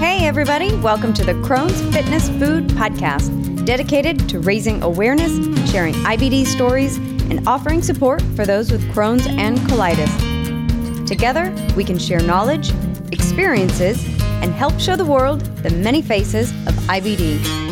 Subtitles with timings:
[0.00, 5.30] Hey, everybody, welcome to the Crohn's Fitness Food Podcast, dedicated to raising awareness,
[5.70, 11.06] sharing IBD stories, and offering support for those with Crohn's and colitis.
[11.06, 12.70] Together, we can share knowledge,
[13.12, 14.02] experiences,
[14.42, 17.69] and help show the world the many faces of IBD.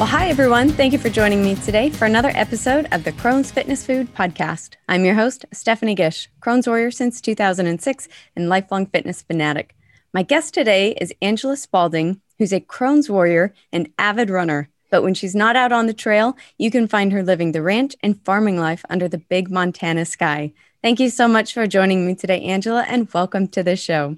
[0.00, 0.70] Well, hi, everyone.
[0.70, 4.76] Thank you for joining me today for another episode of the Crohn's Fitness Food Podcast.
[4.88, 9.76] I'm your host, Stephanie Gish, Crohn's warrior since 2006 and lifelong fitness fanatic.
[10.14, 14.70] My guest today is Angela Spalding, who's a Crohn's warrior and avid runner.
[14.90, 17.94] But when she's not out on the trail, you can find her living the ranch
[18.02, 20.54] and farming life under the big Montana sky.
[20.82, 24.16] Thank you so much for joining me today, Angela, and welcome to the show.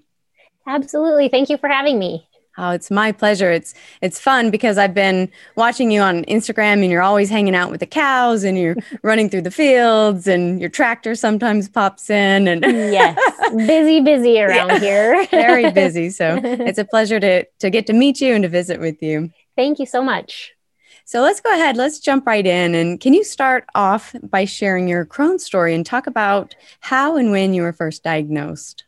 [0.64, 1.28] Absolutely.
[1.28, 2.28] Thank you for having me.
[2.62, 3.50] Oh, it's my pleasure.
[3.50, 7.72] It's it's fun because I've been watching you on Instagram and you're always hanging out
[7.72, 12.46] with the cows and you're running through the fields and your tractor sometimes pops in
[12.46, 13.18] and yes,
[13.56, 15.26] busy busy around yeah, here.
[15.32, 16.08] very busy.
[16.08, 19.32] So, it's a pleasure to to get to meet you and to visit with you.
[19.56, 20.52] Thank you so much.
[21.04, 21.76] So, let's go ahead.
[21.76, 25.84] Let's jump right in and can you start off by sharing your Crohn's story and
[25.84, 28.84] talk about how and when you were first diagnosed?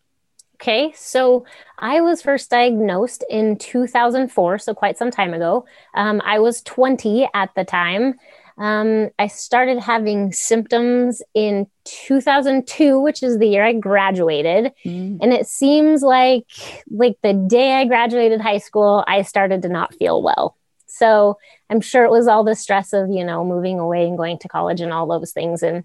[0.64, 1.44] Okay, so
[1.78, 5.66] I was first diagnosed in 2004, so quite some time ago.
[5.92, 8.14] Um, I was 20 at the time.
[8.56, 14.72] Um, I started having symptoms in 2002, which is the year I graduated.
[14.86, 15.18] Mm.
[15.20, 16.46] And it seems like
[16.90, 20.56] like the day I graduated high school, I started to not feel well.
[20.86, 21.36] So
[21.68, 24.48] I'm sure it was all the stress of, you know, moving away and going to
[24.48, 25.62] college and all those things.
[25.62, 25.84] And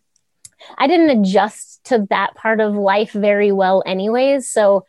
[0.77, 4.49] I didn't adjust to that part of life very well, anyways.
[4.49, 4.85] So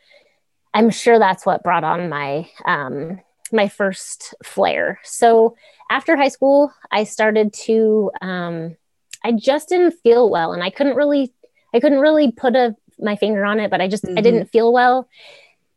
[0.75, 3.21] I'm sure that's what brought on my um,
[3.53, 5.01] my first flare.
[5.03, 5.57] So
[5.91, 8.77] after high school, I started to um,
[9.25, 11.33] I just didn't feel well, and I couldn't really
[11.75, 14.19] I couldn't really put a my finger on it, but I just mm-hmm.
[14.19, 15.09] I didn't feel well.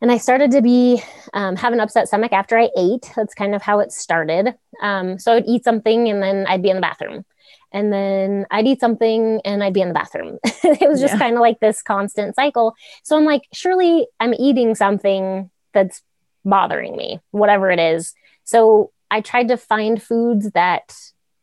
[0.01, 1.01] And I started to be
[1.33, 3.09] um, have an upset stomach after I ate.
[3.15, 4.53] That's kind of how it started.
[4.81, 7.23] Um, so I'd eat something and then I'd be in the bathroom
[7.73, 10.37] and then I'd eat something and I'd be in the bathroom.
[10.43, 11.19] it was just yeah.
[11.19, 12.75] kind of like this constant cycle.
[13.01, 16.03] So I'm like, surely I'm eating something that's
[16.45, 18.13] bothering me, whatever it is.
[18.43, 20.95] So I tried to find foods that,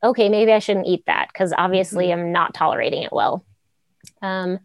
[0.05, 2.21] okay, maybe I shouldn't eat that because obviously mm-hmm.
[2.21, 3.45] I'm not tolerating it well.
[4.23, 4.61] Um,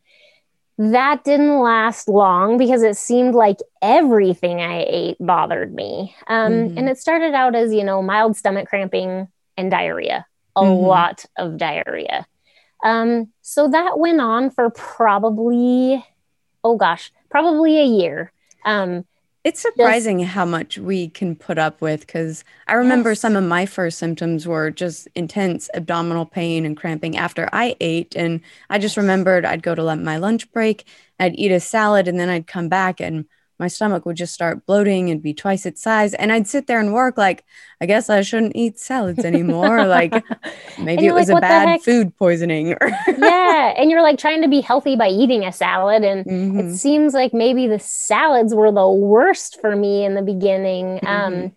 [0.77, 6.15] that didn't last long because it seemed like everything I ate bothered me.
[6.27, 6.77] Um, mm-hmm.
[6.77, 10.85] And it started out as, you know, mild stomach cramping and diarrhea a mm-hmm.
[10.85, 12.25] lot of diarrhea.
[12.83, 16.05] Um, so that went on for probably,
[16.63, 18.31] oh gosh, probably a year.
[18.63, 19.05] Um,
[19.43, 23.19] it's surprising just, how much we can put up with because I remember yes.
[23.19, 28.15] some of my first symptoms were just intense abdominal pain and cramping after I ate.
[28.15, 28.41] And
[28.71, 30.87] I just remembered I'd go to my lunch break,
[31.19, 33.25] I'd eat a salad, and then I'd come back and
[33.57, 36.13] my stomach would just start bloating and be twice its size.
[36.13, 37.45] And I'd sit there and work like,
[37.79, 39.85] I guess I shouldn't eat salads anymore.
[39.87, 40.13] like
[40.77, 42.67] maybe it was like, a bad food poisoning.
[43.07, 43.73] yeah.
[43.77, 46.03] And you're like trying to be healthy by eating a salad.
[46.03, 46.59] And mm-hmm.
[46.59, 50.99] it seems like maybe the salads were the worst for me in the beginning.
[50.99, 51.07] Mm-hmm.
[51.07, 51.51] Um,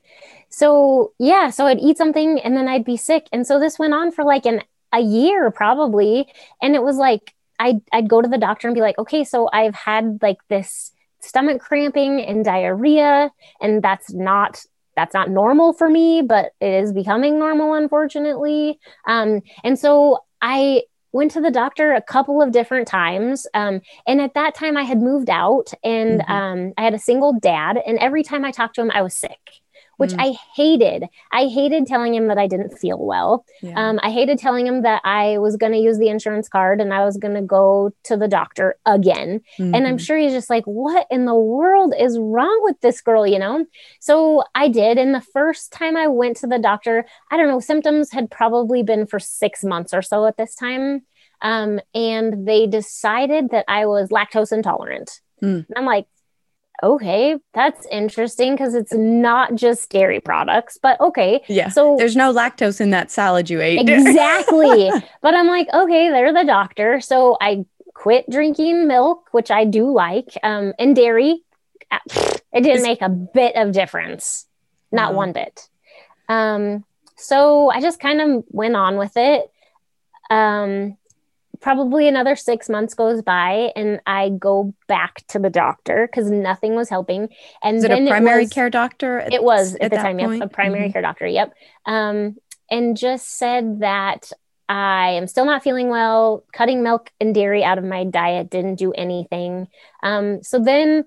[0.51, 3.27] so yeah, so I'd eat something and then I'd be sick.
[3.33, 6.33] And so this went on for like an a year probably.
[6.63, 9.49] And it was like I'd I'd go to the doctor and be like, okay, so
[9.53, 13.31] I've had like this stomach cramping and diarrhea
[13.61, 14.63] and that's not
[14.97, 20.83] that's not normal for me but it is becoming normal unfortunately um, and so i
[21.13, 24.83] went to the doctor a couple of different times um, and at that time i
[24.83, 26.33] had moved out and mm-hmm.
[26.33, 29.17] um, i had a single dad and every time i talked to him i was
[29.17, 29.61] sick
[29.99, 30.17] which mm.
[30.19, 31.05] I hated.
[31.31, 33.45] I hated telling him that I didn't feel well.
[33.63, 33.75] Yeah.
[33.77, 36.95] Um, I hated telling him that I was going to use the insurance card and
[36.95, 39.41] I was going to go to the doctor again.
[39.59, 39.75] Mm-hmm.
[39.75, 40.05] And I'm mm-hmm.
[40.05, 43.67] sure he's just like, what in the world is wrong with this girl, you know?
[44.01, 44.99] So I did.
[44.99, 48.83] And the first time I went to the doctor, I don't know, symptoms had probably
[48.83, 51.03] been for six months or so at this time.
[51.43, 55.21] Um, and they decided that I was lactose intolerant.
[55.43, 55.67] Mm.
[55.69, 56.07] And I'm like,
[56.83, 61.43] okay, that's interesting because it's not just dairy products, but okay.
[61.49, 61.69] Yeah.
[61.69, 63.89] So there's no lactose in that salad you ate.
[63.89, 64.91] Exactly.
[65.23, 67.01] but I'm like, okay, they're the doctor.
[67.01, 67.65] So I
[67.95, 71.43] quit drinking milk, which I do like, um, and dairy.
[72.53, 74.47] It didn't make a bit of difference,
[74.93, 75.19] not wow.
[75.19, 75.69] one bit.
[76.29, 76.85] Um,
[77.17, 79.51] so I just kind of went on with it.
[80.31, 80.97] Um,
[81.61, 86.75] probably another six months goes by and I go back to the doctor because nothing
[86.75, 87.29] was helping.
[87.63, 89.21] And Is it then a primary was, care doctor?
[89.21, 90.39] At, it was at, at the time, point?
[90.39, 90.93] yep, a primary mm-hmm.
[90.93, 91.27] care doctor.
[91.27, 91.55] Yep.
[91.87, 92.37] Um,
[92.71, 94.31] and just said that
[94.69, 96.45] I am still not feeling well.
[96.53, 99.69] Cutting milk and dairy out of my diet didn't do anything.
[100.03, 101.05] Um, so then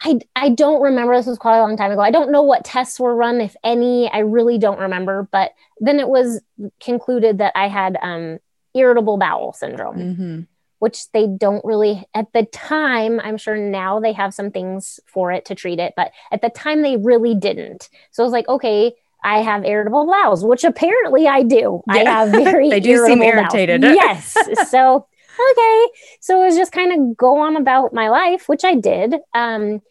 [0.00, 1.16] I, I don't remember.
[1.16, 2.00] This was quite a long time ago.
[2.00, 4.10] I don't know what tests were run, if any.
[4.10, 5.28] I really don't remember.
[5.30, 6.40] But then it was
[6.80, 8.38] concluded that I had um,
[8.76, 10.40] irritable bowel syndrome, mm-hmm.
[10.78, 15.32] which they don't really, at the time, I'm sure now they have some things for
[15.32, 15.94] it to treat it.
[15.96, 17.88] But at the time, they really didn't.
[18.10, 18.94] So I was like, okay,
[19.24, 21.82] I have irritable bowels, which apparently I do.
[21.88, 21.94] Yeah.
[21.94, 23.82] I have very they do seem irritated.
[23.82, 24.36] yes.
[24.70, 25.06] So
[25.50, 25.86] okay.
[26.20, 29.16] So it was just kind of go on about my life, which I did.
[29.34, 29.82] Um,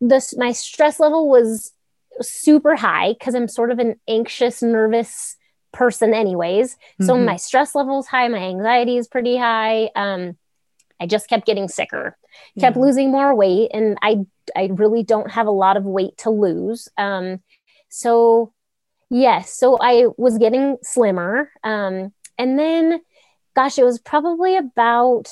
[0.00, 1.72] this my stress level was
[2.20, 5.36] super high because I'm sort of an anxious, nervous
[5.72, 6.74] person, anyways.
[6.74, 7.04] Mm-hmm.
[7.04, 9.90] So my stress level is high, my anxiety is pretty high.
[9.96, 10.36] Um,
[11.00, 12.16] I just kept getting sicker,
[12.58, 12.82] kept yeah.
[12.82, 14.18] losing more weight, and I
[14.54, 16.88] I really don't have a lot of weight to lose.
[16.96, 17.40] Um,
[17.88, 18.52] so
[19.10, 23.00] yes, so I was getting slimmer, um, and then
[23.54, 25.28] gosh, it was probably about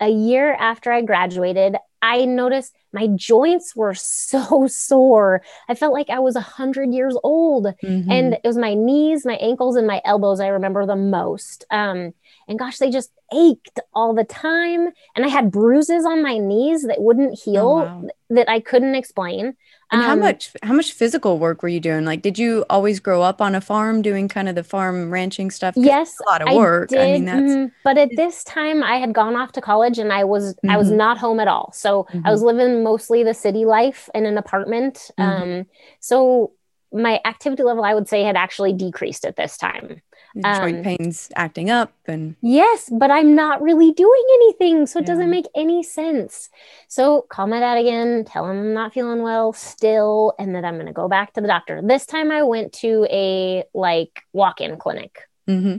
[0.00, 5.42] a year after I graduated, I noticed my joints were so sore.
[5.68, 8.10] I felt like I was a hundred years old, mm-hmm.
[8.10, 10.40] and it was my knees, my ankles, and my elbows.
[10.40, 11.66] I remember the most.
[11.70, 12.14] Um,
[12.48, 16.84] and gosh, they just ached all the time, and I had bruises on my knees
[16.84, 18.08] that wouldn't heal oh, wow.
[18.30, 19.56] that I couldn't explain.
[19.92, 22.04] And um, how much how much physical work were you doing?
[22.04, 25.50] Like, did you always grow up on a farm doing kind of the farm ranching
[25.50, 25.74] stuff?
[25.76, 26.92] Yes, a lot of work.
[26.92, 27.40] I, I mean, that's.
[27.42, 27.66] Mm-hmm.
[27.84, 30.70] But at this time, I had gone off to college, and I was mm-hmm.
[30.70, 30.96] I was mm-hmm.
[30.96, 31.72] not home at all.
[31.72, 32.26] So mm-hmm.
[32.26, 35.10] I was living mostly the city life in an apartment.
[35.18, 35.42] Mm-hmm.
[35.42, 35.66] Um,
[36.00, 36.52] so
[36.92, 40.00] my activity level, I would say, had actually decreased at this time
[40.42, 45.02] joint um, pains acting up and yes but i'm not really doing anything so it
[45.02, 45.06] yeah.
[45.06, 46.50] doesn't make any sense.
[46.88, 50.74] So call my dad again tell him i'm not feeling well still and that i'm
[50.74, 51.80] going to go back to the doctor.
[51.82, 55.20] This time i went to a like walk-in clinic.
[55.48, 55.76] Mm-hmm.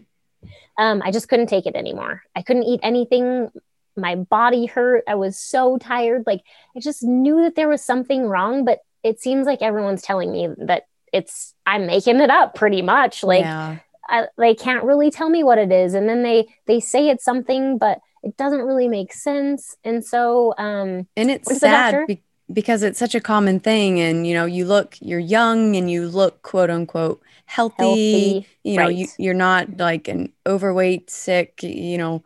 [0.81, 2.23] um, i just couldn't take it anymore.
[2.35, 3.49] I couldn't eat anything.
[3.95, 5.03] My body hurt.
[5.07, 6.23] I was so tired.
[6.25, 6.41] Like
[6.75, 10.49] i just knew that there was something wrong but it seems like everyone's telling me
[10.57, 13.23] that it's i'm making it up pretty much.
[13.23, 13.77] Like yeah.
[14.09, 17.23] I, they can't really tell me what it is and then they they say it's
[17.23, 22.83] something but it doesn't really make sense and so um and it's sad be- because
[22.83, 26.41] it's such a common thing and you know you look you're young and you look
[26.41, 28.95] quote unquote healthy, healthy you know right.
[28.95, 32.23] you, you're not like an overweight sick you know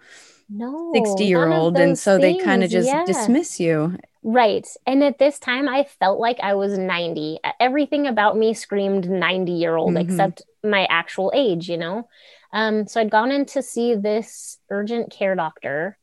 [0.50, 2.38] no 60 year old and so things.
[2.38, 3.06] they kind of just yeah.
[3.06, 4.68] dismiss you Right.
[4.86, 7.40] And at this time, I felt like I was 90.
[7.60, 10.10] Everything about me screamed 90 year old, mm-hmm.
[10.10, 12.08] except my actual age, you know?
[12.54, 15.98] Um, so I'd gone in to see this urgent care doctor.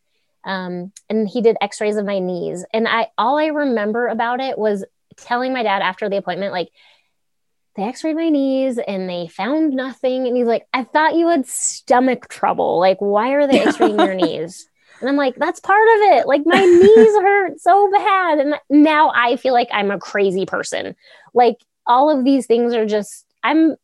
[0.45, 2.65] Um, and he did x-rays of my knees.
[2.73, 4.85] And I all I remember about it was
[5.17, 6.69] telling my dad after the appointment, like,
[7.77, 10.27] they x-rayed my knees and they found nothing.
[10.27, 12.81] And he's like, I thought you had stomach trouble.
[12.81, 14.69] Like, why are they x-raying your knees?
[15.01, 16.27] And I'm like, that's part of it.
[16.27, 18.39] Like my knees hurt so bad.
[18.39, 20.97] And now I feel like I'm a crazy person.
[21.35, 23.77] Like all of these things are just, I'm,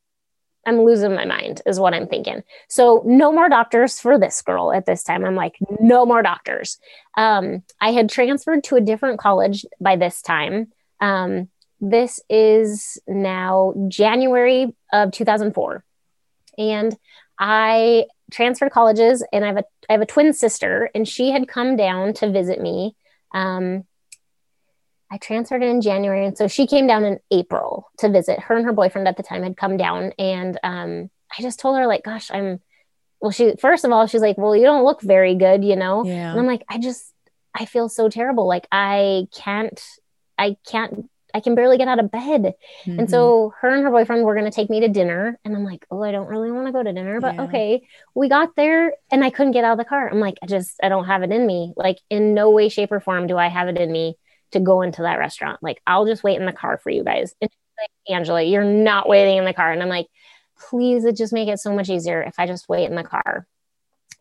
[0.67, 2.43] I'm losing my mind is what I'm thinking.
[2.69, 5.25] So no more doctors for this girl at this time.
[5.25, 6.79] I'm like, no more doctors.
[7.17, 10.73] Um, I had transferred to a different college by this time.
[11.01, 11.49] Um,
[11.81, 15.85] this is now January of 2004.
[16.57, 16.97] And
[17.39, 21.49] I transferred colleges and I have a I have a twin sister and she had
[21.49, 22.97] come down to visit me.
[23.35, 23.85] Um,
[25.15, 28.41] I transferred in January and so she came down in April to visit.
[28.41, 31.79] Her and her boyfriend at the time had come down and um, I just told
[31.79, 32.59] her like, gosh, I'm
[33.21, 33.31] well.
[33.31, 36.05] She first of all, she's like, well, you don't look very good, you know.
[36.05, 36.33] Yeah.
[36.33, 37.13] And I'm like, I just
[37.55, 38.49] I feel so terrible.
[38.49, 39.81] Like I can't
[40.37, 42.55] I can't I can barely get out of bed.
[42.85, 42.99] Mm-hmm.
[42.99, 45.39] And so her and her boyfriend were going to take me to dinner.
[45.45, 47.43] And I'm like, oh, I don't really want to go to dinner, but yeah.
[47.43, 47.87] okay.
[48.17, 50.09] We got there and I couldn't get out of the car.
[50.09, 51.73] I'm like, I just, I don't have it in me.
[51.77, 54.17] Like, in no way, shape, or form do I have it in me
[54.55, 55.63] to go into that restaurant.
[55.63, 57.35] Like, I'll just wait in the car for you guys.
[57.41, 59.71] And like, Angela, you're not waiting in the car.
[59.71, 60.07] And I'm like,
[60.71, 63.47] please, it just make it so much easier if I just wait in the car.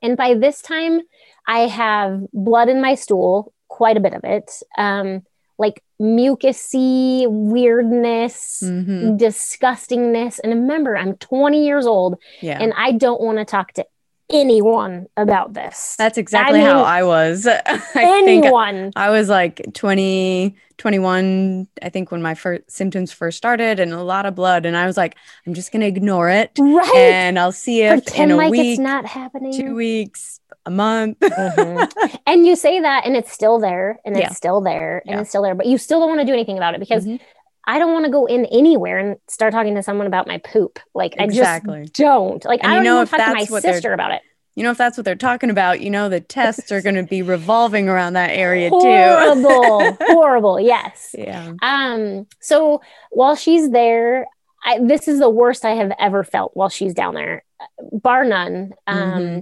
[0.01, 1.01] And by this time,
[1.47, 4.51] I have blood in my stool, quite a bit of it.
[4.77, 5.23] Um,
[5.57, 9.15] like mucusy weirdness, mm-hmm.
[9.15, 10.39] disgustingness.
[10.43, 12.57] And remember, I'm 20 years old yeah.
[12.59, 13.85] and I don't want to talk to
[14.33, 15.95] anyone about this.
[15.97, 17.47] That's exactly I mean, how I was.
[17.47, 18.91] I anyone.
[18.95, 24.03] I was like 20, 21, I think when my first symptoms first started and a
[24.03, 24.65] lot of blood.
[24.65, 26.51] And I was like, I'm just going to ignore it.
[26.59, 26.95] Right.
[26.95, 29.53] And I'll see if Pretend in a like week, it's not happening.
[29.53, 31.19] two weeks, a month.
[31.19, 32.17] mm-hmm.
[32.25, 34.27] And you say that and it's still there and yeah.
[34.27, 35.21] it's still there and yeah.
[35.21, 37.23] it's still there, but you still don't want to do anything about it because mm-hmm.
[37.65, 40.79] I don't want to go in anywhere and start talking to someone about my poop.
[40.93, 41.79] Like exactly.
[41.79, 42.43] I just don't.
[42.43, 44.21] Like and I don't you know, even talk to my sister about it.
[44.55, 47.03] you know, if that's what they're talking about, you know, the tests are going to
[47.03, 48.75] be revolving around that area too.
[48.75, 50.59] Horrible, horrible.
[50.59, 51.15] Yes.
[51.17, 51.53] Yeah.
[51.61, 52.27] Um.
[52.41, 54.27] So while she's there,
[54.65, 57.43] I, this is the worst I have ever felt while she's down there,
[57.91, 58.73] bar none.
[58.87, 58.97] Um.
[58.97, 59.39] Mm-hmm.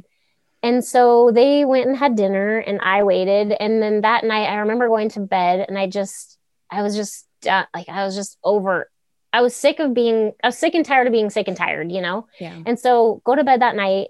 [0.63, 3.51] And so they went and had dinner, and I waited.
[3.51, 6.37] And then that night, I remember going to bed, and I just,
[6.69, 8.89] I was just uh, like, I was just over.
[9.33, 11.91] I was sick of being, I was sick and tired of being sick and tired,
[11.91, 12.27] you know.
[12.39, 12.61] Yeah.
[12.65, 14.09] And so go to bed that night.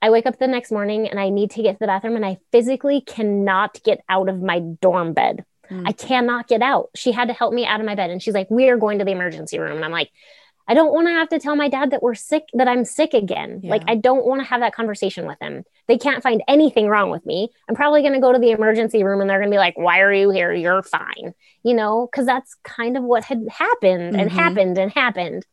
[0.00, 2.26] I wake up the next morning and I need to get to the bathroom and
[2.26, 5.44] I physically cannot get out of my dorm bed.
[5.70, 5.88] Mm.
[5.88, 6.90] I cannot get out.
[6.94, 8.98] She had to help me out of my bed and she's like, "We are going
[8.98, 10.10] to the emergency room." And I'm like,
[10.66, 13.12] I don't want to have to tell my dad that we're sick, that I'm sick
[13.12, 13.60] again.
[13.62, 13.70] Yeah.
[13.70, 15.64] Like, I don't want to have that conversation with him.
[15.88, 17.50] They can't find anything wrong with me.
[17.68, 19.76] I'm probably going to go to the emergency room and they're going to be like,
[19.76, 20.52] Why are you here?
[20.54, 21.34] You're fine.
[21.62, 24.34] You know, because that's kind of what had happened and Mhm.
[24.34, 25.44] happened and happened.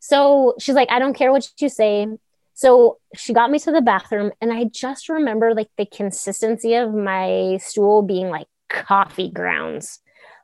[0.00, 2.06] So she's like, I don't care what you say.
[2.54, 6.92] So she got me to the bathroom and I just remember like the consistency of
[6.92, 10.00] my stool being like coffee grounds,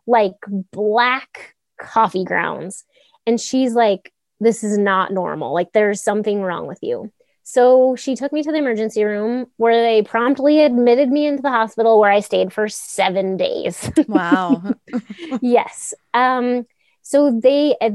[0.07, 0.35] like
[0.73, 2.85] black coffee grounds.
[3.27, 5.53] And she's like, This is not normal.
[5.55, 7.13] Like, there's something wrong with you.
[7.47, 11.51] So she took me to the emergency room where they promptly admitted me into the
[11.51, 13.91] hospital where I stayed for seven days.
[14.09, 14.63] Wow.
[15.43, 15.93] yes.
[16.15, 16.67] Um,
[17.03, 17.93] so they at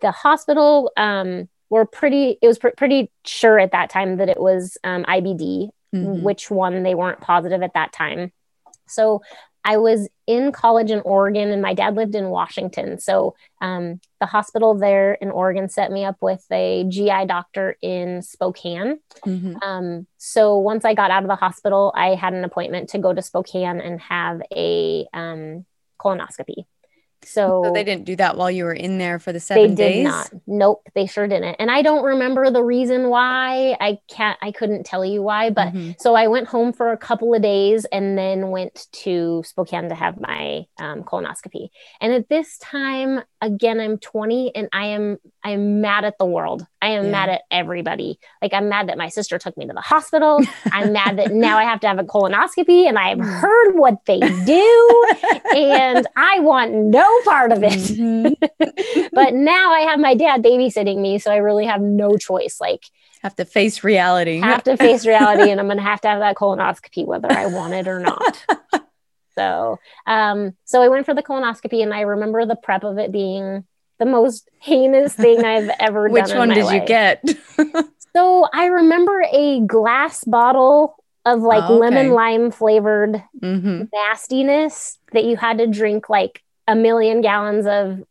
[0.00, 2.38] the hospital um, were pretty.
[2.40, 5.70] It was pr- pretty sure at that time that it was um, IBD.
[5.94, 6.22] Mhm.
[6.22, 8.32] Which one they weren't positive at that time.
[8.88, 9.22] So
[9.64, 12.98] I was in college in Oregon, and my dad lived in Washington.
[12.98, 18.22] So um, the hospital there in Oregon set me up with a GI doctor in
[18.22, 18.98] Spokane.
[19.24, 19.62] Mhm.
[19.62, 23.12] Um, so once I got out of the hospital, I had an appointment to go
[23.12, 25.64] to Spokane and have a um,
[25.98, 26.66] colonoscopy.
[27.26, 29.74] So, So they didn't do that while you were in there for the seven they
[29.74, 30.04] seven did days.
[30.04, 30.30] not.
[30.46, 31.56] Nope, they sure didn't.
[31.58, 33.76] And I don't remember the reason why.
[33.80, 34.38] I can't.
[34.42, 35.50] I couldn't tell you why.
[35.50, 36.00] But Mhm.
[36.00, 39.94] so I went home for a couple of days and then went to Spokane to
[39.94, 41.68] have my um, colonoscopy.
[42.00, 46.66] And at this time, again, I'm 20 and I am I'm mad at the world.
[46.80, 47.10] I am Yeah.
[47.10, 48.18] mad at everybody.
[48.40, 50.42] Like I'm mad that my sister took me to the hospital.
[50.72, 54.20] I'm mad that now I have to have a colonoscopy and I've heard what they
[54.20, 55.06] do
[55.54, 57.72] and I want no part of it.
[57.72, 58.34] Mhm.
[59.12, 62.60] but now I have my dad babysitting me, so I really have no choice.
[62.60, 62.84] Like
[63.22, 64.40] Have to face reality.
[64.42, 67.30] I have to face reality and I'm going to have to have that colonoscopy whether
[67.30, 68.44] I want it or not.
[69.36, 73.12] so, um, so I went for the colonoscopy and I remember the prep of it
[73.12, 73.64] being
[73.98, 76.30] the most heinous thing I've ever Which done.
[76.32, 77.24] in one did you get?
[78.16, 81.90] So I remember a glass bottle of like Oh, okay.
[81.96, 88.04] lemon lime flavored hmm nastiness that you had to drink like a million gallons of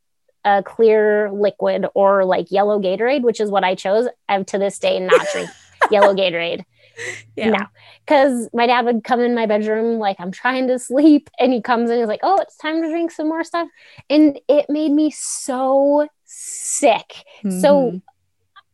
[0.44, 4.08] a clear liquid or like yellow Gatorade, which is what I chose.
[4.28, 5.50] I've to this day not drink
[5.90, 6.66] yellow Gatorade.
[7.36, 7.50] Yeah.
[7.50, 7.60] No,
[8.06, 11.62] because my dad would come in my bedroom like I'm trying to sleep, and he
[11.62, 13.68] comes in, he's like, "Oh, it's time to drink some more stuff,"
[14.10, 17.24] and it made me so sick.
[17.50, 18.02] So Mhm.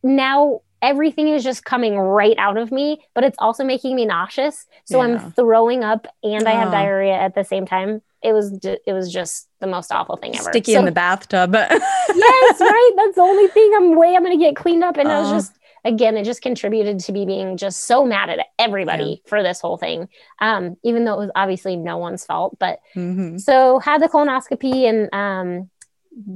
[0.02, 4.66] now everything is just coming right out of me, but it's also making me nauseous.
[4.84, 5.04] So Yeah.
[5.04, 6.72] I'm throwing up and I have Oh.
[6.72, 8.00] diarrhea at the same time.
[8.22, 10.44] It was ju- it was just the most awful thing ever.
[10.44, 11.54] sticky So- in the bathtub.
[12.14, 12.92] yes, right.
[12.96, 14.96] That's the only thing I'm way I'm gonna get cleaned up.
[14.96, 15.34] And I was Oh.
[15.36, 15.52] just
[15.84, 19.76] again, it just contributed to me being just so mad at everybody for this whole
[19.76, 20.08] thing.
[20.40, 23.40] Um, even though it was obviously no one's fault, but Mhm.
[23.40, 25.70] so had the colonoscopy and um,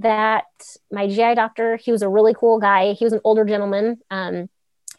[0.00, 0.44] that
[0.90, 2.92] my GI doctor, he was a really cool guy.
[2.92, 3.98] He was an older gentleman.
[4.10, 4.48] Um,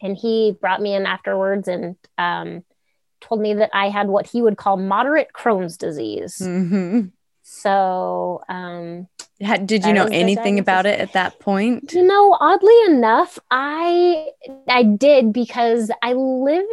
[0.02, 2.64] and he brought me in afterwards and um,
[3.22, 6.38] told me that I had what he would call moderate Crohn's disease.
[6.42, 7.12] Mhm.
[7.44, 9.08] So, um,
[9.40, 11.92] Did you That know anything about it at that point?
[11.94, 14.30] you know, oddly enough, I
[14.68, 16.66] I did because I live.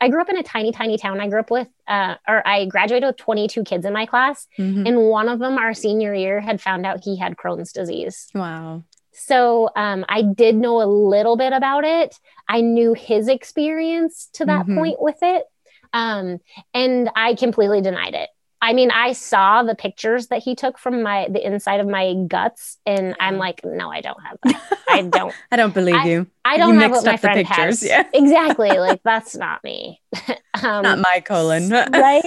[0.00, 1.20] I- grew up in a tiny, tiny town.
[1.20, 4.88] I grew up with, uh, or I graduated with 22 kids in my class, Mhm.
[4.88, 8.28] and one of them, our senior year, had found out he had Crohn's disease.
[8.34, 8.82] Wow.
[9.12, 12.18] So um, I did know a little bit about it.
[12.48, 14.76] I knew his experience to that Mhm.
[14.78, 15.44] point with it.
[15.92, 16.38] Um,
[16.74, 18.28] and I completely denied it.
[18.66, 22.14] I mean, I saw the pictures that he took from my the inside of my
[22.26, 24.78] guts, and I'm like, no, I don't have that.
[24.90, 25.32] I don't.
[25.52, 26.26] I don't believe I- you.
[26.44, 27.84] I don't have what my friend pictures, has.
[27.84, 28.08] yeah.
[28.12, 28.70] exactly.
[28.86, 30.00] Like that's not me.
[30.62, 31.70] um, Not my colon.
[31.70, 32.22] right?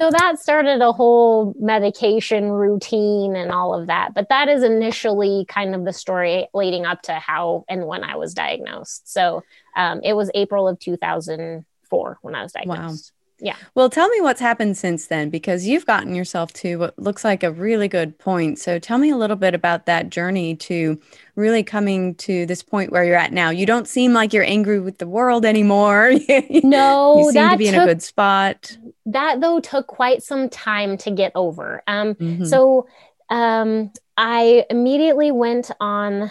[0.00, 4.14] so that started a whole medication routine and all of that.
[4.14, 8.16] But that is initially kind of the story leading up to how and when I
[8.16, 9.10] was diagnosed.
[9.12, 9.42] So
[9.76, 13.12] um, it was April of 2004 when I was diagnosed.
[13.44, 13.56] Yeah.
[13.74, 17.42] Well, tell me what's happened since then because you've gotten yourself to what looks like
[17.42, 18.58] a really good point.
[18.58, 20.98] So tell me a little bit about that journey to
[21.36, 23.50] really coming to this point where you're at now.
[23.50, 26.12] You don't seem like you're angry with the world anymore.
[26.50, 28.78] no, you seem to be took, in a good spot.
[29.04, 31.82] That though took quite some time to get over.
[31.86, 32.46] Um, mm-hmm.
[32.46, 32.88] so
[33.28, 36.30] um, I immediately went on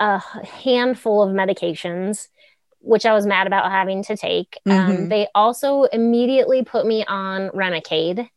[0.00, 2.28] a handful of medications
[2.86, 4.58] which I was mad about having to take.
[4.66, 4.90] Um, mm-hmm.
[4.90, 8.28] Um, they also immediately put me on Remicade.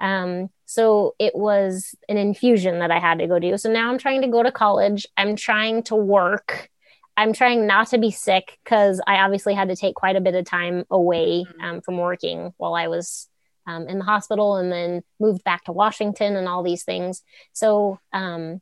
[0.00, 3.56] Um, so it was an infusion that I had to go do.
[3.56, 5.06] So now I'm trying to go to college.
[5.16, 6.68] I'm trying to work.
[7.16, 10.34] I'm trying not to be sick because I obviously had to take quite a bit
[10.34, 11.60] of time away mm-hmm.
[11.60, 13.28] um, from working while I was
[13.66, 17.22] um, in the hospital and then moved back to Washington and all these things.
[17.52, 18.60] So um,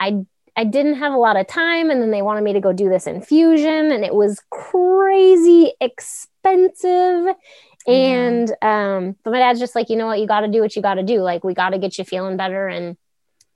[0.00, 2.72] I I didn't have a lot of time and then they wanted me to go
[2.72, 7.34] do this infusion and it was crazy expensive.
[7.86, 10.20] And um but my dad's just like you know what?
[10.20, 11.20] You got to do what you got to do.
[11.20, 12.68] Like we got to get you feeling better.
[12.68, 12.96] And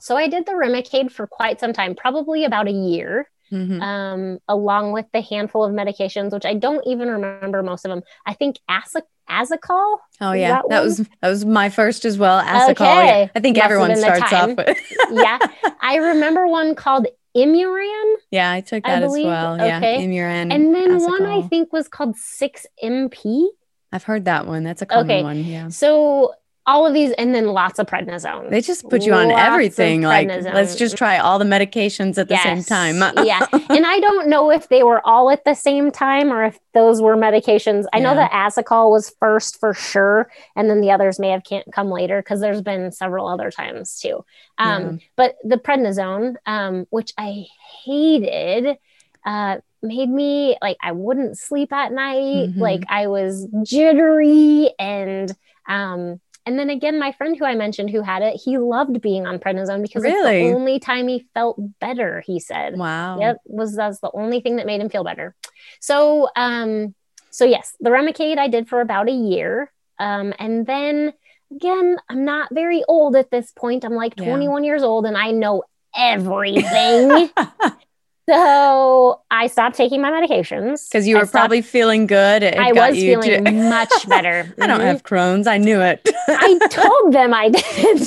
[0.00, 3.80] so I did the Remicade for quite some time probably about a year mm-hmm.
[3.80, 8.02] um along with the handful of medications which I don't even remember most of them
[8.26, 9.98] I think Asic Asacol.
[10.20, 12.42] Oh yeah, that, that was that was my first as well.
[12.42, 12.70] Asacol.
[12.70, 13.20] Okay.
[13.22, 13.28] Yeah.
[13.34, 14.78] I think Must everyone starts off with.
[15.12, 15.38] yeah,
[15.80, 17.06] I remember one called
[17.36, 18.14] Imuran.
[18.30, 19.54] Yeah, I took that I as well.
[19.54, 19.66] Okay.
[19.66, 20.52] Yeah, Imuran.
[20.52, 21.06] And then Asacol.
[21.06, 23.46] one I think was called Six MP.
[23.92, 24.64] I've heard that one.
[24.64, 25.22] That's a common okay.
[25.22, 25.44] one.
[25.44, 25.68] Yeah.
[25.68, 26.34] So
[26.66, 28.50] all of these and then lots of prednisone.
[28.50, 30.02] They just put you on lots everything.
[30.02, 32.42] Like let's just try all the medications at the yes.
[32.42, 32.96] same time.
[33.24, 33.46] yeah.
[33.52, 37.00] And I don't know if they were all at the same time or if those
[37.00, 37.84] were medications.
[37.92, 38.02] I yeah.
[38.04, 40.30] know that Asacol was first for sure.
[40.56, 44.00] And then the others may have can't come later because there's been several other times
[44.00, 44.24] too.
[44.58, 44.98] Um, yeah.
[45.14, 47.46] but the prednisone, um, which I
[47.84, 48.76] hated,
[49.24, 52.50] uh, made me like I wouldn't sleep at night.
[52.50, 52.60] Mm-hmm.
[52.60, 55.32] Like I was jittery and
[55.68, 59.26] um and then again, my friend who I mentioned who had it, he loved being
[59.26, 60.42] on prednisone because really?
[60.42, 62.78] it's the only time he felt better, he said.
[62.78, 63.18] Wow.
[63.18, 63.38] Yep.
[63.46, 65.34] Was that's the only thing that made him feel better.
[65.80, 66.94] So um,
[67.30, 69.72] so yes, the Remicade I did for about a year.
[69.98, 71.12] Um, and then
[71.54, 73.84] again, I'm not very old at this point.
[73.84, 74.68] I'm like 21 yeah.
[74.68, 75.64] years old and I know
[75.96, 77.28] everything.
[78.28, 82.42] So I stopped taking my medications because you were probably feeling good.
[82.42, 83.52] It I was feeling to...
[83.52, 84.52] much better.
[84.60, 84.86] I don't mm-hmm.
[84.86, 85.46] have Crohn's.
[85.46, 86.08] I knew it.
[86.26, 88.02] I told them I did.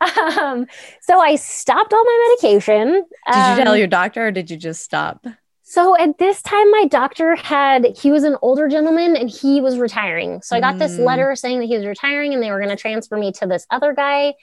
[0.38, 0.66] um,
[1.02, 3.04] so I stopped all my medication.
[3.26, 5.26] Did um, you tell um, your doctor, or did you just stop?
[5.62, 9.78] So at this time, my doctor had he was an older gentleman and he was
[9.78, 10.40] retiring.
[10.42, 10.78] So I got mm.
[10.78, 13.46] this letter saying that he was retiring and they were going to transfer me to
[13.46, 14.34] this other guy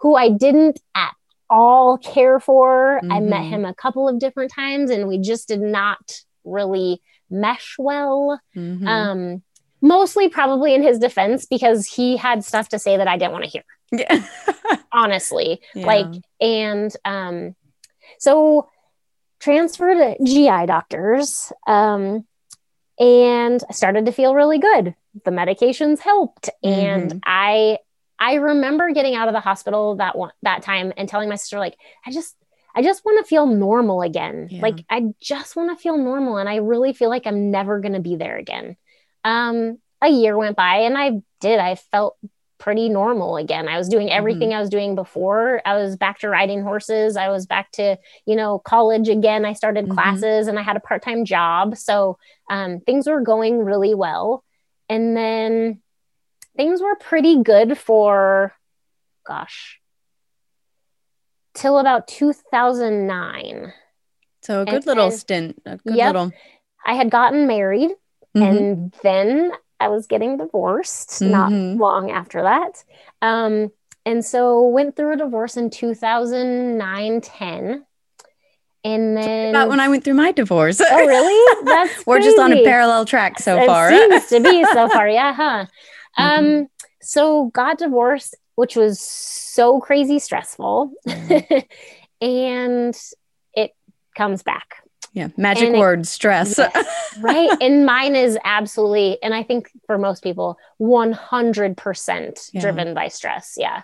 [0.00, 1.14] who I didn't at
[1.50, 3.00] all care for.
[3.02, 3.12] Mm-hmm.
[3.12, 3.54] I met mm-hmm.
[3.54, 8.40] him a couple of different times and we just did not really mesh well.
[8.56, 8.86] Mm-hmm.
[8.86, 9.42] Um,
[9.80, 13.44] mostly probably in his defense because he had stuff to say that I didn't want
[13.44, 13.64] to hear.
[13.92, 14.26] Yeah.
[14.94, 15.60] honestly.
[15.74, 15.86] Yeah.
[15.86, 17.54] Like, and um,
[18.18, 18.68] so
[19.40, 21.52] transferred to GI doctors.
[21.66, 22.24] Um,
[22.98, 24.94] and I started to feel really good.
[25.24, 26.48] The medications helped.
[26.64, 26.80] Mm-hmm.
[26.80, 27.78] And I
[28.18, 31.58] I remember getting out of the hospital that one that time and telling my sister
[31.58, 32.36] like I just
[32.74, 34.48] I just want to feel normal again.
[34.50, 34.62] Yeah.
[34.62, 37.94] Like I just want to feel normal and I really feel like I'm never going
[37.94, 38.76] to be there again.
[39.24, 42.16] Um a year went by and I did I felt
[42.58, 43.68] pretty normal again.
[43.68, 44.56] I was doing everything mm-hmm.
[44.56, 45.60] I was doing before.
[45.66, 47.16] I was back to riding horses.
[47.16, 49.44] I was back to, you know, college again.
[49.44, 49.94] I started mm-hmm.
[49.94, 51.76] classes and I had a part-time job.
[51.76, 52.16] So
[52.48, 54.44] um, things were going really well.
[54.88, 55.82] And then
[56.56, 58.52] things were pretty good for,
[59.26, 59.80] gosh,
[61.54, 63.72] till about 2009.
[64.42, 65.62] So a good and, little and, stint.
[65.64, 66.32] A good yep, little.
[66.84, 67.90] I had gotten married
[68.36, 68.42] mm-hmm.
[68.42, 71.30] and then I was getting divorced mm-hmm.
[71.30, 72.84] not long after that.
[73.22, 73.72] Um,
[74.06, 77.86] and so went through a divorce in 2009 10
[78.84, 80.78] and then about when I went through my divorce.
[80.78, 81.64] Oh, really?
[81.64, 83.90] That's we're just on a parallel track so it far.
[83.90, 85.66] Seems to be so far, yeah, huh?
[86.18, 86.44] Mm-hmm.
[86.44, 86.68] Um,
[87.00, 90.92] so got divorced, which was so crazy stressful.
[91.06, 91.58] Mm-hmm.
[92.24, 92.96] and
[93.54, 93.72] it
[94.16, 94.76] comes back.
[95.12, 96.58] Yeah, magic and word it, stress.
[96.58, 97.56] Yes, right.
[97.60, 102.60] And mine is absolutely, and I think for most people, 100% yeah.
[102.60, 103.54] driven by stress.
[103.56, 103.82] Yeah.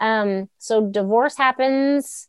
[0.00, 2.28] Um, so divorce happens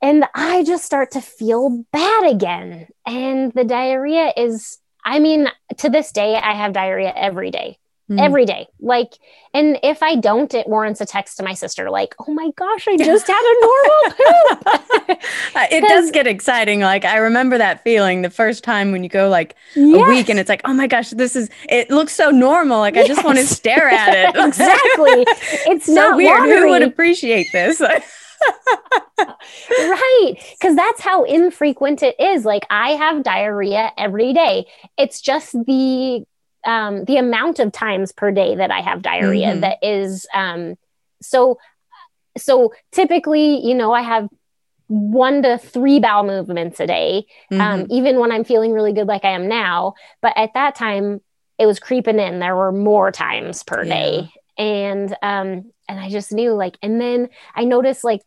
[0.00, 2.88] and I just start to feel bad again.
[3.06, 5.48] And the diarrhea is, I mean,
[5.78, 8.20] to this day, I have diarrhea every day mm.
[8.20, 8.66] every day.
[8.80, 9.14] Like,
[9.54, 12.86] and if I don't, it warrants a text to my sister, like, oh my gosh,
[12.88, 14.02] I just had a normal
[15.08, 15.18] poop.
[15.72, 16.80] it does get exciting.
[16.80, 20.06] Like, I remember that feeling the first time when you go like yes.
[20.06, 22.78] a week and it's like, oh my gosh, this is, it looks so normal.
[22.78, 23.04] Like, yes.
[23.04, 24.36] I just want to stare at it.
[24.46, 25.24] exactly.
[25.72, 26.40] It's so not weird.
[26.40, 26.58] Watery.
[26.58, 27.80] Who would appreciate this?
[29.70, 30.34] right.
[30.52, 32.44] Because that's how infrequent it is.
[32.44, 34.66] Like I have diarrhea every day.
[34.96, 36.24] It's just the
[36.68, 39.60] um, the amount of times per day that I have diarrhea mm-hmm.
[39.60, 40.76] that is um,
[41.22, 41.58] so
[42.36, 44.28] so typically, you know, I have
[44.86, 47.80] one to three bowel movements a day, um, mm-hmm.
[47.80, 49.94] um, even when I'm feeling really good, like I am now.
[50.20, 51.22] But at that time,
[51.58, 52.38] it was creeping in.
[52.38, 53.94] There were more times per yeah.
[53.94, 56.76] day, and um, and I just knew like.
[56.82, 58.20] And then I noticed like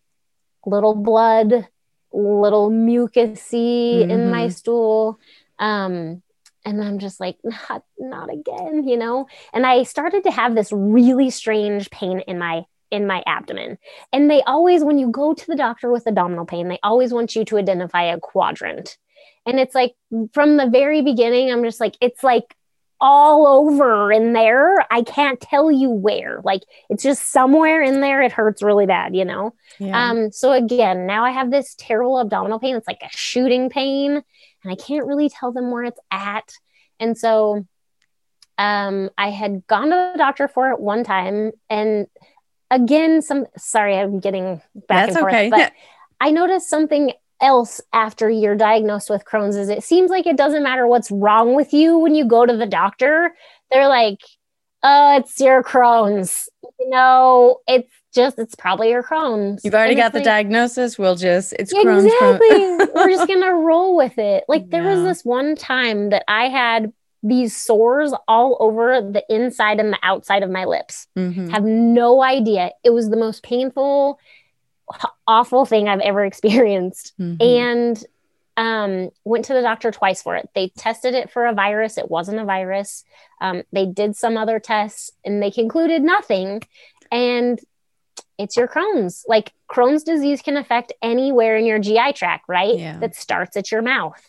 [0.65, 1.67] little blood,
[2.11, 4.09] little mucusy mm-hmm.
[4.09, 4.49] in my mm-hmm.
[4.49, 5.19] stool.
[5.59, 6.23] Um,
[6.65, 9.27] and I'm just like, not, not again, you know?
[9.53, 13.77] And I started to have this really strange pain in my in my abdomen.
[14.11, 17.37] And they always, when you go to the doctor with abdominal pain, they always want
[17.37, 18.97] you to identify a quadrant.
[19.45, 19.93] And it's like
[20.33, 22.53] from the very beginning, I'm just like, it's like
[22.99, 24.75] all over in there.
[24.91, 26.41] I can't tell you where.
[26.43, 28.21] Like it's just somewhere in there.
[28.21, 29.55] It hurts really bad, you know?
[29.79, 30.09] Yeah.
[30.09, 32.75] Um, so again, now I have this terrible abdominal pain.
[32.75, 34.21] It's like a shooting pain
[34.63, 36.53] and I can't really tell them where it's at.
[36.99, 37.65] And so
[38.57, 41.51] um, I had gone to the doctor for it one time.
[41.69, 42.07] And
[42.69, 45.49] again, some sorry, I'm getting back That's and forth, okay.
[45.49, 45.73] but
[46.19, 50.61] I noticed something else after you're diagnosed with Crohn's is it seems like it doesn't
[50.61, 53.33] matter what's wrong with you when you go to the doctor.
[53.71, 54.19] They're like,
[54.83, 56.47] oh, it's your Crohn's.
[56.79, 59.63] You know, it's just it's probably your Crohn's.
[59.63, 60.97] You've already got the like, diagnosis.
[60.97, 62.05] We'll just it's Crohn's.
[62.05, 62.93] Exactly.
[62.95, 64.43] We're just gonna roll with it.
[64.51, 64.95] Like there yeah.
[64.95, 66.91] was this one time that I had
[67.23, 71.07] these sores all over the inside and the outside of my lips.
[71.17, 71.49] Mm-hmm.
[71.49, 72.71] Have no idea.
[72.83, 74.19] It was the most painful,
[75.27, 77.13] awful thing I've ever experienced.
[77.19, 77.41] Mm-hmm.
[77.41, 78.05] And
[78.57, 80.49] um, went to the doctor twice for it.
[80.53, 81.97] They tested it for a virus.
[81.97, 83.05] It wasn't a virus.
[83.39, 86.61] Um, they did some other tests and they concluded nothing.
[87.11, 87.59] And
[88.37, 89.23] it's your Crohn's.
[89.27, 92.77] Like Crohn's disease can affect anywhere in your GI tract, right?
[92.77, 92.97] Yeah.
[92.99, 94.21] That starts at your mouth.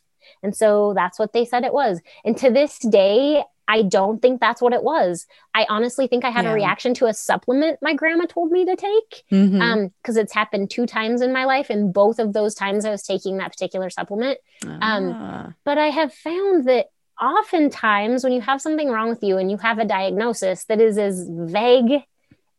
[0.43, 2.01] And so that's what they said it was.
[2.25, 5.27] And to this day, I don't think that's what it was.
[5.55, 6.51] I honestly think I had yeah.
[6.51, 9.63] a reaction to a supplement my grandma told me to take because mm-hmm.
[9.63, 11.71] um, it's happened two times in my life.
[11.71, 14.39] And both of those times I was taking that particular supplement.
[14.67, 15.45] Um, ah.
[15.45, 16.87] Um, but I have found that
[17.21, 20.99] oftentimes when you have something wrong with you and you have a diagnosis that is
[20.99, 22.03] as vague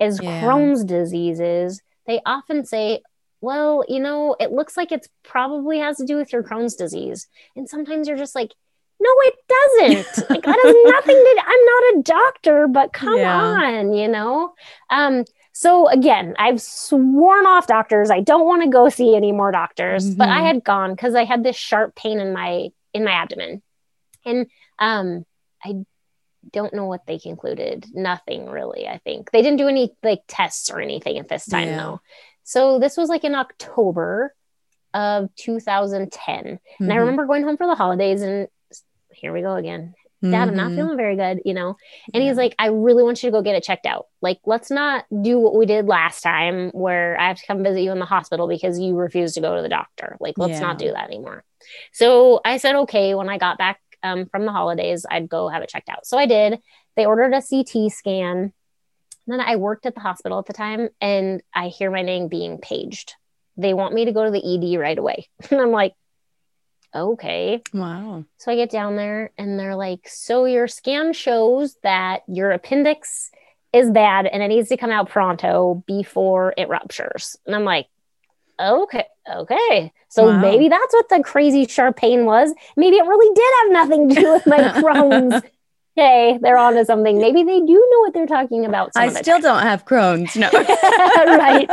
[0.04, 0.42] as yeah.
[0.42, 3.02] Crohn's diseases, they often say,
[3.42, 7.28] well, you know, it looks like it's probably has to do with your Crohn's disease.
[7.56, 8.54] And sometimes you're just like,
[9.00, 10.30] no, it doesn't.
[10.30, 13.38] like that has nothing to I'm not a doctor, but come yeah.
[13.38, 14.54] on, you know?
[14.90, 18.10] Um, so again, I've sworn off doctors.
[18.10, 20.18] I don't want to go see any more doctors, mm-hmm.
[20.18, 20.46] but I mm-hmm.
[20.46, 23.62] had gone because I had this sharp pain in my in my abdomen.
[24.26, 24.48] And
[24.80, 25.26] um
[25.64, 25.86] I
[26.52, 27.86] don't know what they concluded.
[27.94, 29.32] Nothing really, I think.
[29.32, 31.78] They didn't do any like tests or anything at this time yeah.
[31.78, 32.02] though.
[32.44, 34.34] So this was like in October
[34.94, 36.44] of 2010.
[36.44, 36.50] Mm-hmm.
[36.84, 37.00] And I mm-hmm.
[37.00, 38.48] remember going home for the holidays and
[39.12, 39.94] here we go again.
[40.32, 40.48] Dad.
[40.48, 40.78] I'm not mm-hmm.
[40.78, 41.76] feeling very good, you know?
[42.14, 42.30] And yeah.
[42.30, 44.06] he's like, I really want you to go get it checked out.
[44.22, 47.82] Like, let's not do what we did last time where I have to come visit
[47.82, 50.16] you in the hospital because you refused to go to the doctor.
[50.22, 50.60] Like, let's yeah.
[50.62, 51.44] not do that anymore.
[51.92, 55.64] So I said, okay, when I got back um, from the holidays, I'd go have
[55.64, 56.06] it checked out.
[56.06, 56.60] So I did.
[56.96, 58.54] They ordered a CT scan.
[59.26, 62.28] And then I worked at the hospital at the time and I hear my name
[62.28, 63.16] being paged.
[63.56, 65.28] They want me to go to the ED right away.
[65.52, 65.94] And I'm like,
[66.94, 67.62] okay.
[67.74, 68.26] Wow.
[68.38, 73.32] So I get down there and they're like, so your scan shows that your appendix
[73.72, 77.38] is bad and it needs to come out pronto before it ruptures.
[77.46, 77.88] And I'm like,
[78.60, 79.92] okay, okay.
[80.10, 80.40] So wow.
[80.40, 82.54] maybe that's what the crazy sharp pain was.
[82.78, 85.44] Maybe it really did have nothing to do with my Crohn's.
[85.98, 87.20] okay, they're on to something.
[87.20, 88.92] Maybe they do know what they're talking about.
[88.96, 90.36] I still don't have Crohn's.
[90.36, 90.50] No.
[90.54, 91.70] right.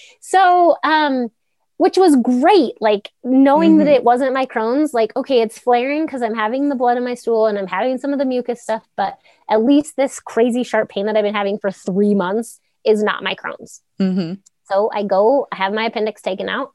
[0.20, 1.30] so, um,
[1.76, 2.80] which was great.
[2.80, 3.86] Like knowing mm-hmm.
[3.86, 7.04] that it wasn't my Crohn's, like, okay, it's flaring because I'm having the blood in
[7.04, 9.18] my stool and I'm having some of the mucus stuff, but
[9.48, 13.22] at least this crazy sharp pain that I've been having for three months is not
[13.22, 13.82] my Crohn's.
[14.00, 14.34] Mm-hmm.
[14.68, 16.74] So I go, I have my appendix taken out.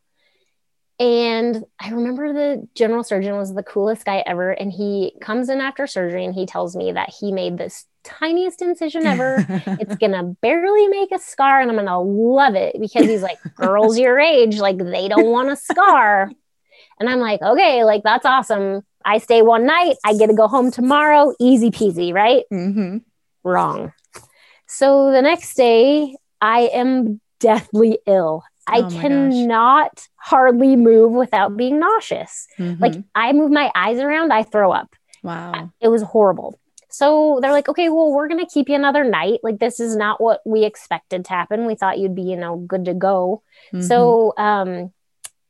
[1.00, 4.52] And I remember the general surgeon was the coolest guy ever.
[4.52, 8.62] And he comes in after surgery and he tells me that he made this tiniest
[8.62, 9.46] incision ever.
[9.50, 11.60] it's going to barely make a scar.
[11.60, 15.32] And I'm going to love it because he's like, girls your age, like they don't
[15.32, 16.32] want a scar.
[17.00, 18.84] And I'm like, okay, like that's awesome.
[19.04, 19.96] I stay one night.
[20.06, 21.34] I get to go home tomorrow.
[21.40, 22.46] Easy peasy, right?
[22.52, 22.98] Mm-hmm.
[23.44, 23.94] wrong.
[24.68, 28.44] So the next day, I am deathly ill.
[28.66, 32.48] I Oh cannot hardly move without being nauseous.
[32.58, 32.80] Mhm.
[32.80, 34.96] Like I move my eyes around, I throw up.
[35.22, 35.70] wow.
[35.80, 36.60] It was horrible.
[36.90, 39.40] So they're like, okay, well, we're gonna keep you another night.
[39.44, 41.66] Like this is not what we expected to happen.
[41.66, 43.42] We thought you'd be, you know, good to go.
[43.74, 43.84] Mhm.
[43.88, 44.94] So um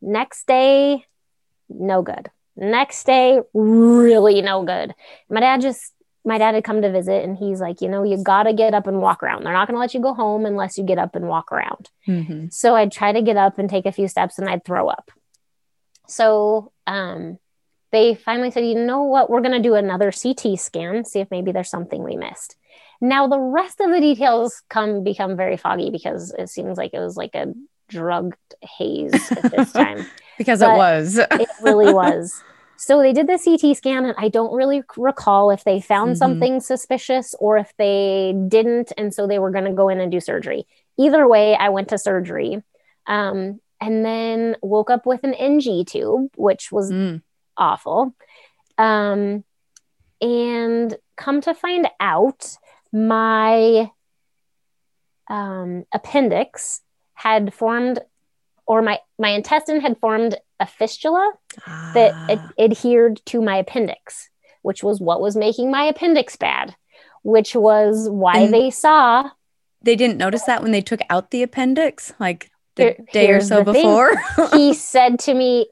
[0.01, 1.05] next day,
[1.69, 2.29] no good.
[2.55, 4.93] Next day, really no good.
[5.29, 5.92] My dad just
[6.25, 8.87] my dad had come to visit and he's like, you know, you gotta get up
[8.87, 9.43] and walk around.
[9.43, 11.89] They're not gonna let you go home unless you get up and walk around.
[12.07, 12.53] Mhm.
[12.53, 15.11] So I'd try to get up and take a few steps and I'd throw up.
[16.07, 17.39] So um,
[17.91, 19.29] they finally said, you know what?
[19.29, 22.55] We're going to do another CT scan, see if maybe there's something we missed.
[22.99, 26.99] Now, the rest of the details come become very foggy because it seems like it
[26.99, 27.53] was like a
[27.89, 30.05] drugged haze at this time.
[30.37, 31.17] because it was.
[31.17, 32.43] it really was.
[32.85, 36.17] So they did the CT scan, and I don't really recall if they found Mhm.
[36.17, 40.11] something suspicious or if they didn't, and so they were going to go in and
[40.11, 40.67] do surgery.
[40.97, 42.61] Either way, I went to surgery,
[43.07, 47.21] um, and then woke up with an NG tube, which was Mm.
[47.55, 48.15] awful.
[48.77, 49.45] Um,
[50.19, 52.57] and come to find out,
[52.91, 53.89] my
[55.29, 56.81] um, appendix
[57.13, 57.99] had formed,
[58.65, 61.33] or my my intestine had formed a fistula
[61.93, 62.27] that Ah.
[62.31, 64.29] ad- adhered to my appendix,
[64.63, 66.75] which was what was making my appendix bad,
[67.21, 69.29] which was why And- they saw.
[69.81, 73.63] they didn't notice that when they took out the appendix, like the day or so
[73.63, 74.13] before.
[74.53, 75.67] he said to me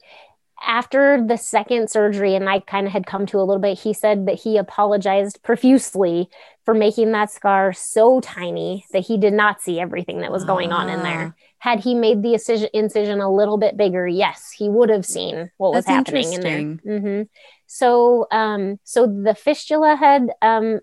[0.63, 3.93] after the second surgery, and I kind of had come to a little bit, he
[3.93, 6.30] said that he apologized profusely
[6.65, 10.71] for making that scar so tiny that he did not see everything that was going
[10.71, 11.04] on in Ah.
[11.04, 11.36] there.
[11.62, 15.52] Had he made the incision, incision a little bit bigger, yes, he would have seen
[15.58, 16.58] what was That's happening in there.
[16.60, 17.02] interesting.
[17.02, 17.21] hmm
[17.67, 20.80] So, um, so the fistula head um,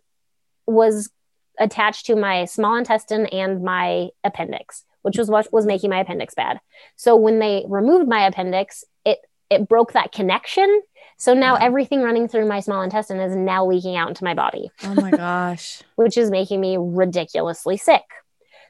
[0.69, 1.11] was
[1.59, 6.35] attached to my small intestine and my appendix, which was what was making my appendix
[6.35, 6.61] bad.
[6.95, 9.19] So when they removed my appendix, it
[9.51, 10.83] it broke that connection.
[11.17, 11.61] So now Wow.
[11.63, 15.11] everything running through my small intestine is now leaking out into my body oh my
[15.11, 15.83] gosh.
[15.97, 18.05] which is making me ridiculously sick.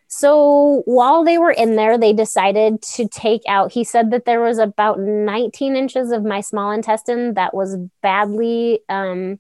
[0.08, 4.40] So while they were in there, they decided to take out, he said that there
[4.40, 9.38] was about 19 inches of my small intestine that was badly um,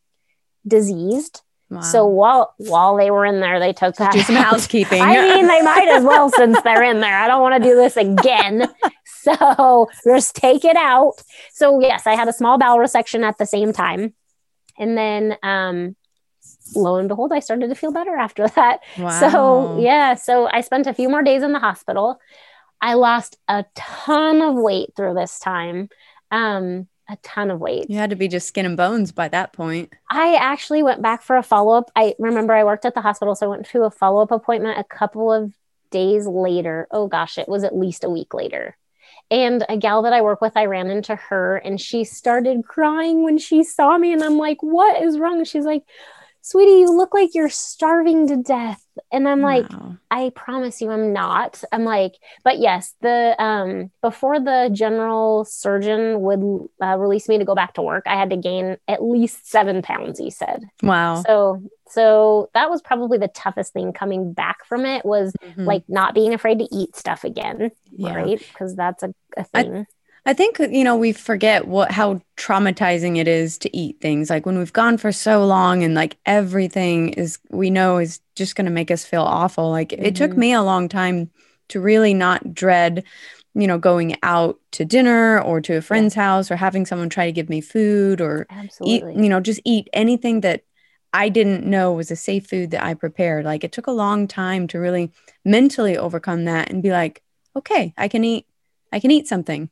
[0.66, 1.40] diseased.
[1.70, 1.80] Wow.
[1.80, 4.12] So while while they were in there, they took that.
[4.12, 4.46] do some out.
[4.46, 5.02] housekeeping.
[5.02, 7.18] I mean, they might as well since they're in there.
[7.18, 8.68] I don't want to do this again.
[9.20, 11.14] So just take it out.
[11.52, 14.14] So yes, I had a small bowel resection at the same time.
[14.78, 15.96] And then um
[16.74, 18.80] lo and behold, I started to feel better after that.
[18.98, 19.20] wow.
[19.20, 22.20] So yeah, so I spent a few more days in the hospital.
[22.80, 25.88] I lost a ton of weight through this time.
[26.30, 27.88] Um, a ton of weight.
[27.88, 29.94] You had to be just skin and bones by that point.
[30.10, 31.90] I actually went back for a follow up.
[31.96, 34.78] I remember I worked at the hospital, so I went to a follow up appointment
[34.78, 35.52] a couple of
[35.90, 36.86] days later.
[36.90, 38.76] Oh gosh, it was at least a week later.
[39.30, 43.24] And a gal that I work with, I ran into her and she started crying
[43.24, 44.12] when she saw me.
[44.12, 45.42] And I'm like, what is wrong?
[45.44, 45.84] She's like,
[46.50, 48.84] sweetie, you look like you're starving to death.
[49.12, 49.96] And I'm like, Wow.
[50.10, 51.62] I promise you I'm not.
[51.72, 57.44] I'm like, but yes, the um before the general surgeon would uh, release me to
[57.44, 60.64] go back to work, I had to gain at least 7 pounds, he said.
[60.82, 61.22] Wow.
[61.22, 65.66] So so that was probably the toughest thing coming back from it was Mhm.
[65.66, 68.14] like not being afraid to eat stuff again, Yeah.
[68.14, 68.38] right?
[68.38, 69.76] Because that's a, a thing.
[69.76, 69.86] I
[70.34, 74.58] think you know we forget what how traumatizing it is to eat things like when
[74.58, 78.70] we've gone for so long and like everything is we know is just going to
[78.72, 80.36] make us feel awful like it took Mhm.
[80.38, 81.30] me a long time
[81.68, 83.04] to really not dread
[83.54, 87.26] you know going out to dinner or to a friend's house or having someone try
[87.26, 88.46] to give me food or
[88.84, 89.22] eat Absolutely.
[89.22, 90.62] you know just eat anything that
[91.12, 94.28] I didn't know was a safe food that I prepared like it took a long
[94.28, 95.10] time to really
[95.44, 97.22] mentally overcome that and be like
[97.56, 98.46] okay I can eat
[98.92, 99.70] I can eat something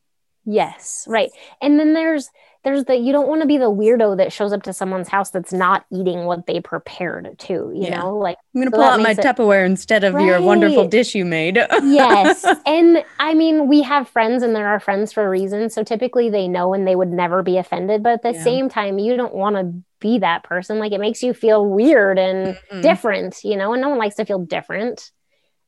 [0.49, 1.29] Yes, right.
[1.61, 2.29] And then there's
[2.63, 5.29] there's the you don't want to be the weirdo that shows up to someone's house
[5.29, 7.99] that's not eating what they prepared too, you Yeah.
[7.99, 8.17] know?
[8.17, 11.25] Like I'm gonna So pull out my it- Tupperware instead of your wonderful dish you
[11.25, 11.55] made.
[11.83, 12.45] yes.
[12.65, 15.69] And I mean, we have friends and there are our friends for a reason.
[15.69, 18.01] So typically they know and they would never be offended.
[18.01, 18.43] But at the Yeah.
[18.43, 20.79] same time, you don't want to be that person.
[20.79, 22.81] Like it makes you feel weird and Mhm.
[22.81, 25.11] different, you know, and no one likes to feel different.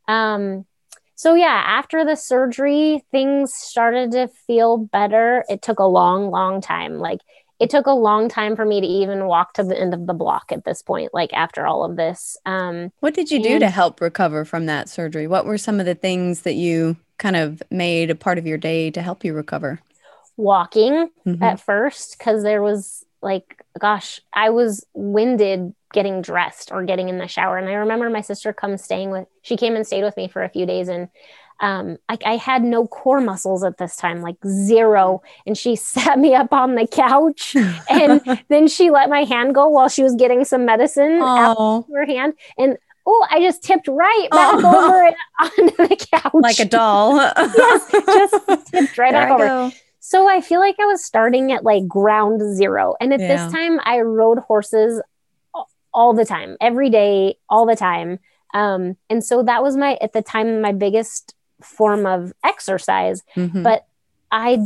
[0.08, 0.66] Um,
[1.20, 5.44] so yeah, after the surgery, things started to feel better.
[5.50, 6.98] It took a long, long time.
[7.00, 7.20] Like
[7.60, 10.14] it took a long time for me to even walk to the end of the
[10.14, 12.38] block at this point, like after all of this.
[12.46, 15.28] Um, What did you do to help recover from that surgery?
[15.28, 18.58] What were some of the things that you kind of made a part of your
[18.58, 19.82] day to help you recover?
[20.38, 21.42] walking Mhm.
[21.42, 27.18] at first because there was like gosh i was winded getting dressed or getting in
[27.18, 27.58] the shower.
[27.58, 30.44] And I remember my sister come staying with, she came and stayed with me for
[30.44, 31.10] a few days and
[31.62, 35.22] um, like I had no core muscles at this time, like zero.
[35.46, 37.56] And she sat me up on the couch
[37.90, 41.86] and then she let my hand go while she was getting some medicine out of
[41.94, 42.34] her hand.
[42.58, 44.90] And oh, I just tipped right back oh.
[44.90, 45.16] over and
[45.70, 46.34] onto the couch.
[46.34, 47.16] Like a doll.
[47.18, 49.46] yes, just tipped right there back I over.
[49.46, 49.72] Go.
[50.02, 52.96] So I feel like I was starting at like ground zero.
[53.02, 53.28] And at yeah.
[53.28, 55.02] this time, I rode horses
[55.94, 58.20] all the time, every day, all the time.
[58.54, 63.24] Um, and so that was my, at the time, my biggest form of exercise.
[63.36, 63.64] Mm-hmm.
[63.64, 63.86] But
[64.32, 64.60] I,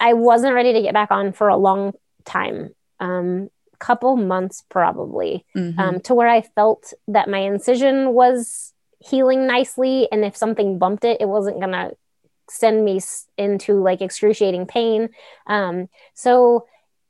[0.00, 2.74] I wasn't ready to get back on for a long time.
[3.00, 5.78] Um, couple months probably mm-hmm.
[5.78, 10.08] um, to where I felt that my incision was healing nicely.
[10.10, 11.92] And if something bumped it, it wasn't going to
[12.50, 13.00] send me
[13.36, 15.10] into like excruciating pain.
[15.46, 16.66] Um, so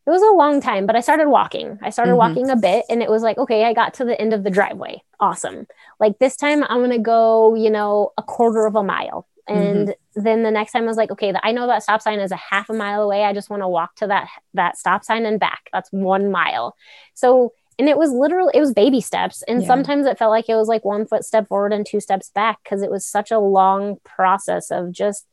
[0.09, 1.79] it was a long time, but I started walking.
[1.83, 2.19] I started mm-hmm.
[2.19, 4.49] walking a bit and it was like, okay, I got to the end of the
[4.49, 5.03] driveway.
[5.21, 5.67] Awesome.
[6.01, 9.29] Like this time I'm going to go, you know, a quarter of a mile.
[9.47, 10.23] And mm-hmm.
[10.23, 12.37] then the next time I was like, okay, I know that stop sign is a
[12.37, 13.25] half a mile away.
[13.25, 15.69] I just want to walk to that that stop sign and back.
[15.75, 16.75] That's one mile.
[17.13, 19.67] So and it was literally it was baby steps and yeah.
[19.67, 22.61] sometimes it felt like it was like one foot step forward and two steps back
[22.65, 25.27] because it was such a long process of just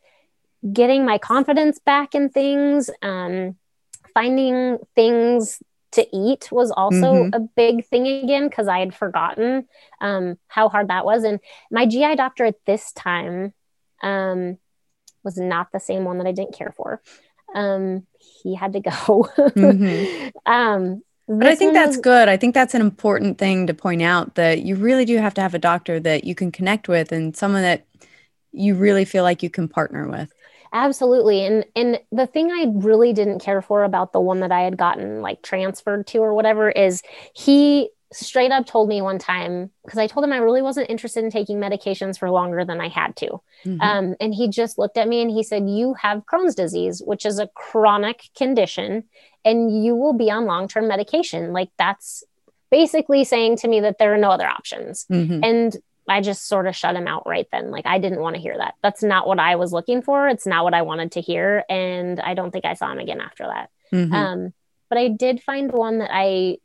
[0.74, 3.56] getting my confidence back in things um,
[4.16, 7.34] finding things to eat was also mm-hmm.
[7.34, 9.68] a big thing again because i had forgotten
[10.02, 13.54] um, how hard that was and my gi doctor at this time
[14.02, 14.58] um,
[15.24, 17.02] was not the same one that i didn't care for
[17.54, 18.06] um,
[18.42, 18.92] he had to go
[19.38, 20.52] mm-hmm.
[20.52, 22.30] um, but I think that's was, good.
[22.30, 25.42] I think that's an important thing to point out that you really do have to
[25.42, 27.88] have a doctor that you can connect with and someone that
[28.52, 30.32] you really feel like you can partner with.
[30.74, 31.46] Absolutely.
[31.46, 34.78] And and the thing I really didn't care for about the one that I had
[34.78, 37.02] gotten like transferred to or whatever is
[37.34, 41.24] he straight up told me one time because I told him I really wasn't interested
[41.24, 43.42] in taking medications for longer than I had to.
[43.66, 43.82] Mm-hmm.
[43.82, 47.26] Um, and he just looked at me and he said, You have Crohn's disease, which
[47.26, 49.04] is a chronic condition,
[49.44, 51.52] and you will be on long term medication.
[51.52, 52.24] Like that's
[52.72, 55.06] basically saying to me that there are no other options.
[55.12, 55.44] Mm-hmm.
[55.44, 57.72] And I just sort of shut him out right then.
[57.72, 58.76] Like I didn't want to hear that.
[58.84, 60.28] That's not what I was looking for.
[60.28, 61.64] It's not what I wanted to hear.
[61.70, 63.70] And I don't think I saw him again after that.
[63.92, 64.14] Mm-hmm.
[64.14, 64.54] Um,
[64.90, 66.58] but I did find one that I,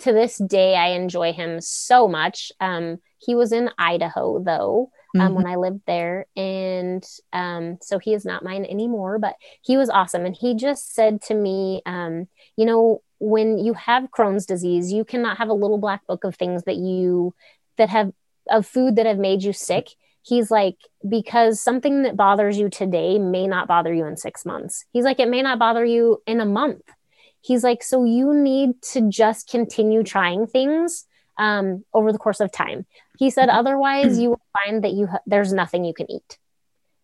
[0.00, 2.52] to this day, I enjoy him so much.
[2.60, 5.34] Um, he was in Idaho though, um, mm-hmm.
[5.34, 6.26] when I lived there.
[6.36, 10.26] And um, so he is not mine anymore, but he was awesome.
[10.26, 15.02] And he just said to me, um, you know, when you have Crohn's disease, you
[15.02, 17.34] cannot have a little black book of things that you
[17.78, 18.12] that have
[18.50, 19.90] of food that have made you sick
[20.26, 20.76] he's like
[21.08, 24.84] because something that bothers you today may not bother you in 6 months.
[24.92, 26.82] He's like it may not bother you in a month.
[27.40, 31.06] He's like so you need to just continue trying things
[31.38, 32.86] um, over the course of time.
[33.18, 36.38] He said otherwise you will find that you ha- there's nothing you can eat.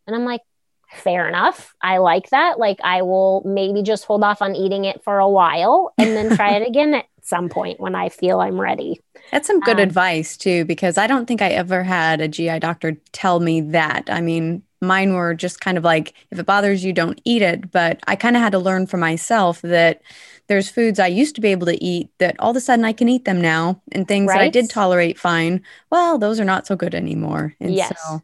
[0.07, 0.43] And i'm like
[0.91, 1.75] fair enough.
[1.81, 2.59] I like that.
[2.59, 6.37] Like i will maybe just hold off on eating it for a while and then
[6.37, 9.01] try it again at some point when i feel i'm ready
[9.33, 12.59] that's some good um, advice too, because I don't think I ever had a GI
[12.59, 14.05] doctor tell me that.
[14.09, 17.71] I mean, mine were just kind of like, if it bothers you, don't eat it.
[17.71, 20.03] But I kind of had to learn for myself that
[20.49, 22.93] there's foods I used to be able to eat that all of a sudden I
[22.93, 24.39] can eat them now, and things right?
[24.39, 25.63] that I did tolerate fine.
[25.91, 27.55] Well, those are not so good anymore.
[27.59, 27.95] And yes.
[28.05, 28.23] so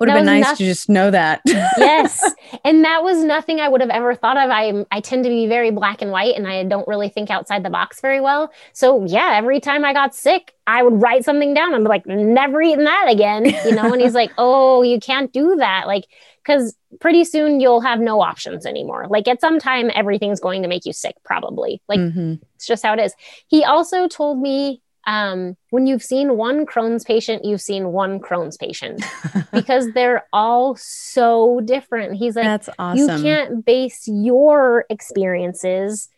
[0.00, 1.42] would have been nice nothing, to just know that.
[1.46, 2.34] yes.
[2.64, 4.50] And that was nothing I would have ever thought of.
[4.50, 7.62] I I tend to be very black and white and I don't really think outside
[7.62, 8.52] the box very well.
[8.72, 11.74] So yeah, every time I got sick, I would write something down.
[11.74, 13.46] I'm like, never eating that again.
[13.46, 15.86] You know, and he's like, Oh, you can't do that.
[15.86, 16.06] Like,
[16.42, 19.06] because pretty soon you'll have no options anymore.
[19.08, 21.80] Like at some time, everything's going to make you sick, probably.
[21.88, 22.34] Like mm-hmm.
[22.56, 23.14] it's just how it is.
[23.46, 28.56] He also told me um, when you've seen one Crohn's patient, you've seen one Crohn's
[28.56, 29.02] patient
[29.52, 32.16] because they're all so different.
[32.16, 32.98] He's like, That's awesome.
[32.98, 36.08] You can't base your experiences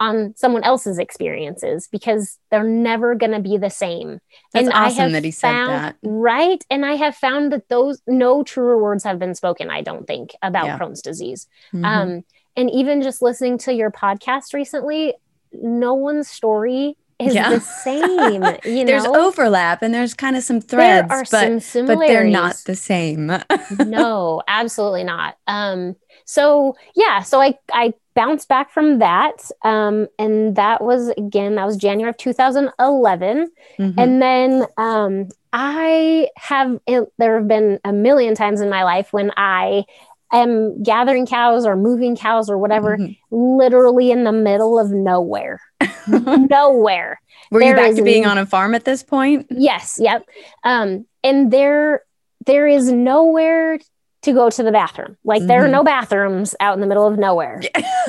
[0.00, 4.18] on someone else's experiences because they're never going to be the same.
[4.52, 5.96] That's and awesome I have that he found, said that.
[6.02, 6.64] Right.
[6.68, 10.34] And I have found that those no truer words have been spoken, I don't think,
[10.42, 10.78] about yeah.
[10.78, 11.46] Crohn's disease.
[11.72, 11.84] Mm-hmm.
[11.84, 12.24] Um,
[12.56, 15.14] and even just listening to your podcast recently,
[15.52, 17.50] no one's story is yeah.
[17.50, 18.42] the same.
[18.64, 22.08] You know, there's overlap and there's kind of some threads, but, some similarities.
[22.08, 23.32] but they're not the same.
[23.86, 25.36] no, absolutely not.
[25.46, 31.56] Um, so yeah, so I I bounced back from that, um, and that was again
[31.56, 33.98] that was January of 2011, mm-hmm.
[33.98, 39.32] and then um, I have there have been a million times in my life when
[39.36, 39.84] I
[40.32, 43.36] am gathering cows or moving cows or whatever, mm-hmm.
[43.36, 45.60] literally in the middle of nowhere.
[46.06, 47.20] Nowhere.
[47.50, 49.46] Were there you back to being on a farm at this point?
[49.50, 49.98] Yes.
[50.00, 50.26] Yep.
[50.64, 52.02] Um, and there,
[52.46, 53.78] there is nowhere
[54.22, 55.16] to go to the bathroom.
[55.24, 55.48] Like mm-hmm.
[55.48, 55.72] there are mm-hmm.
[55.72, 57.62] no bathrooms out in the middle of nowhere.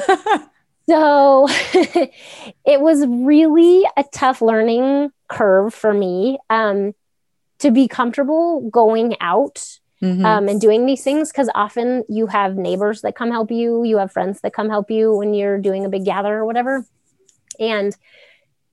[0.90, 1.48] so
[2.66, 6.94] it was really a tough learning curve for me um,
[7.60, 10.26] to be comfortable going out mm-hmm.
[10.26, 13.98] um, and doing these things because often you have neighbors that come help you, you
[13.98, 16.86] have friends that come help you when you're doing a big gather or whatever.
[17.60, 17.96] And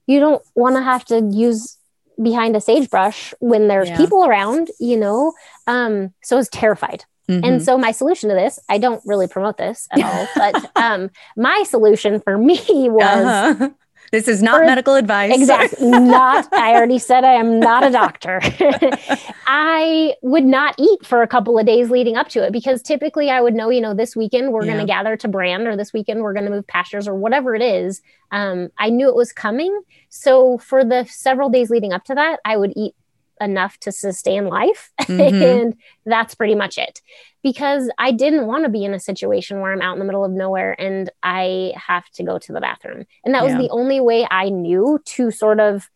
[0.07, 1.77] you don't want to have to use
[2.23, 3.97] behind a sagebrush when there's yeah.
[3.97, 5.33] people around, you know?
[5.67, 7.05] Um, so I was terrified.
[7.29, 7.45] Mm-hmm.
[7.45, 11.11] And so my solution to this, I don't really promote this at all, but um,
[11.37, 12.59] my solution for me
[12.89, 13.71] was uh-huh.
[14.11, 15.33] This is not medical advice.
[15.35, 15.89] Exactly.
[15.91, 18.41] Not, I already said I am not a doctor.
[19.47, 23.31] I would not eat for a couple of days leading up to it because typically
[23.31, 24.73] I would know, you know, this weekend we're yeah.
[24.73, 27.55] going to gather to brand or this weekend we're going to move pastures or whatever
[27.55, 28.03] it is.
[28.33, 29.81] Um, I knew it was coming.
[30.09, 32.95] So for the several days leading up to that, I would eat
[33.41, 34.91] enough to sustain life.
[35.11, 35.43] Mm-hmm.
[35.43, 35.75] and
[36.07, 37.03] that's pretty much it.
[37.43, 40.25] Because I didn't want to be in a situation where I'm out in the middle
[40.25, 43.07] of nowhere and I have to go to the bathroom.
[43.25, 45.91] And that was the only way I knew to sort of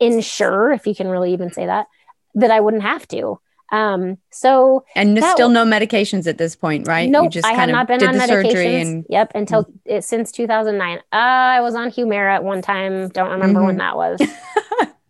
[0.00, 1.86] ensure, if you can really even say that,
[2.34, 3.38] that I wouldn't have to.
[3.72, 7.08] Um, so and still no medications at this point, right?
[7.08, 8.82] No, nope, I have not been on medications.
[8.82, 9.76] And- yep, until mm-hmm.
[9.86, 10.98] it, since 2009.
[10.98, 13.08] Uh, I was on Humira at one time.
[13.08, 13.66] Don't remember mm-hmm.
[13.66, 14.20] when that was.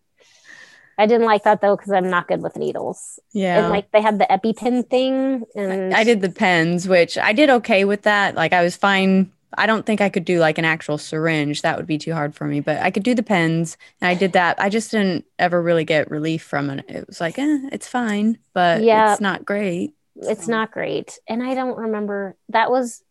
[0.98, 3.18] I didn't like that though because I'm not good with needles.
[3.32, 7.32] Yeah, and like they had the EpiPen thing, and I did the pens, which I
[7.32, 8.34] did okay with that.
[8.34, 9.32] Like I was fine.
[9.56, 11.62] I don't think I could do like an actual syringe.
[11.62, 12.60] That would be too hard for me.
[12.60, 14.60] But I could do the pens, and I did that.
[14.60, 16.84] I just didn't ever really get relief from it.
[16.88, 19.94] It was like, eh, it's fine, but yeah, it's not great.
[20.16, 22.36] It's not great, and I don't remember.
[22.50, 23.02] That was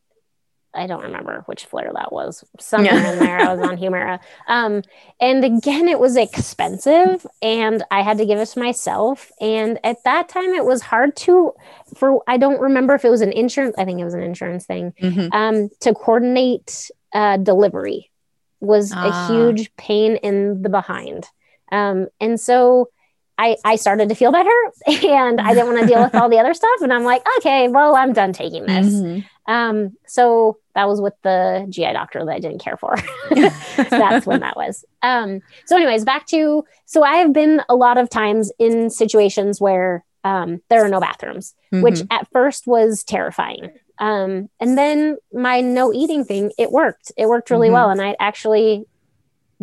[0.74, 2.44] I don't remember which flare that was.
[2.60, 3.12] Somewhere yeah.
[3.12, 4.20] in there, I was on Humira.
[4.48, 4.84] Um,
[5.20, 9.32] and again, it was expensive, and I had to give it to myself.
[9.42, 11.54] And at that time, it was hard to,
[11.96, 13.76] for I don't remember if it was an insurance.
[13.78, 14.94] I think it was an insurance thing.
[15.02, 15.34] Mm-hmm.
[15.34, 18.10] Um, to coordinate uh, delivery
[18.60, 19.28] was ah.
[19.28, 21.26] a huge pain in the behind.
[21.72, 22.90] Um, and so
[23.38, 24.52] I, I started to feel better
[24.88, 26.82] and I didn't want to deal with all the other stuff.
[26.82, 28.88] And I'm like, okay, well, I'm done taking this.
[28.88, 29.52] Mm-hmm.
[29.52, 32.96] Um, so that was with the GI doctor that I didn't care for.
[33.30, 34.86] That's when that was.
[35.02, 39.60] Um, so, anyways, back to so I have been a lot of times in situations
[39.60, 41.84] where um, there are no bathrooms, mm-hmm.
[41.84, 43.72] which at first was terrifying.
[43.98, 47.12] Um, and then my no eating thing, it worked.
[47.18, 47.76] It worked really mm-hmm.
[47.76, 47.90] well.
[47.90, 48.86] And I actually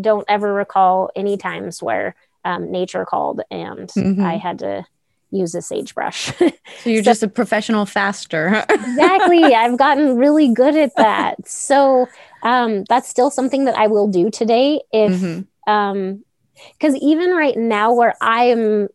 [0.00, 4.24] don't ever recall any times where um, nature called and mm-hmm.
[4.24, 4.86] I had to
[5.30, 6.32] use a sagebrush.
[6.38, 6.50] so
[6.84, 8.64] you're so, just a professional faster.
[8.68, 9.42] exactly.
[9.54, 11.46] I've gotten really good at that.
[11.46, 12.08] So
[12.42, 14.80] um, that's still something that I will do today.
[14.92, 15.72] If, mm-hmm.
[15.72, 16.24] um,
[16.72, 18.88] because even right now, where I'm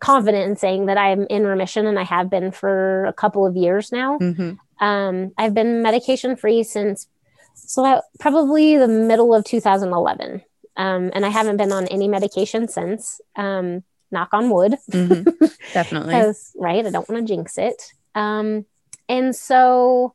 [0.00, 3.56] confident in saying that I'm in remission and I have been for a couple of
[3.56, 4.84] years now, mm-hmm.
[4.84, 7.08] um, I've been medication free since
[7.54, 10.42] so that probably the middle of 2011.
[10.76, 13.20] Um, and I haven't been on any medication since.
[13.36, 13.82] Um,
[14.12, 14.76] knock on wood.
[14.90, 15.46] Mm-hmm.
[15.72, 16.14] Definitely.
[16.56, 16.86] right.
[16.86, 17.92] I don't want to jinx it.
[18.14, 18.66] Um,
[19.08, 20.14] and so,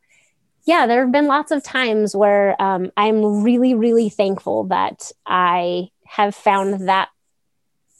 [0.65, 5.89] yeah, there have been lots of times where um, I'm really, really thankful that I
[6.05, 7.09] have found that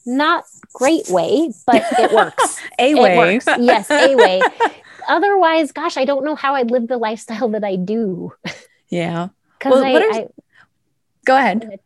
[0.05, 2.59] not great way, but it works.
[2.79, 3.17] a it way.
[3.17, 3.45] Works.
[3.59, 4.41] Yes, a way.
[5.07, 8.33] Otherwise, gosh, I don't know how I'd live the lifestyle that I do.
[8.89, 9.29] Yeah.
[9.57, 10.27] Because well, I, I,
[11.25, 11.79] go ahead.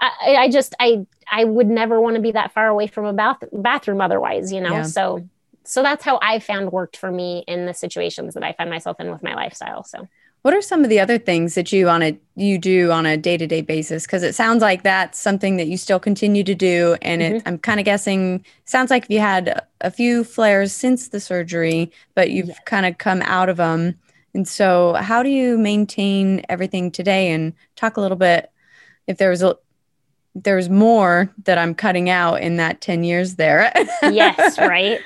[0.00, 3.12] I, I just I I would never want to be that far away from a
[3.12, 4.74] bath bathroom otherwise, you know.
[4.74, 4.82] Yeah.
[4.82, 5.28] So
[5.64, 9.00] so that's how I found worked for me in the situations that I find myself
[9.00, 9.82] in with my lifestyle.
[9.82, 10.08] So
[10.46, 13.16] what are some of the other things that you on a you do on a
[13.16, 17.20] day-to-day basis because it sounds like that's something that you still continue to do and
[17.20, 17.34] mm-hmm.
[17.34, 21.90] it, i'm kind of guessing sounds like you had a few flares since the surgery
[22.14, 22.58] but you've yeah.
[22.64, 23.98] kind of come out of them
[24.34, 28.52] and so how do you maintain everything today and talk a little bit
[29.08, 29.56] if there was a
[30.42, 33.72] there's more that I'm cutting out in that 10 years there.
[34.02, 35.00] yes, right.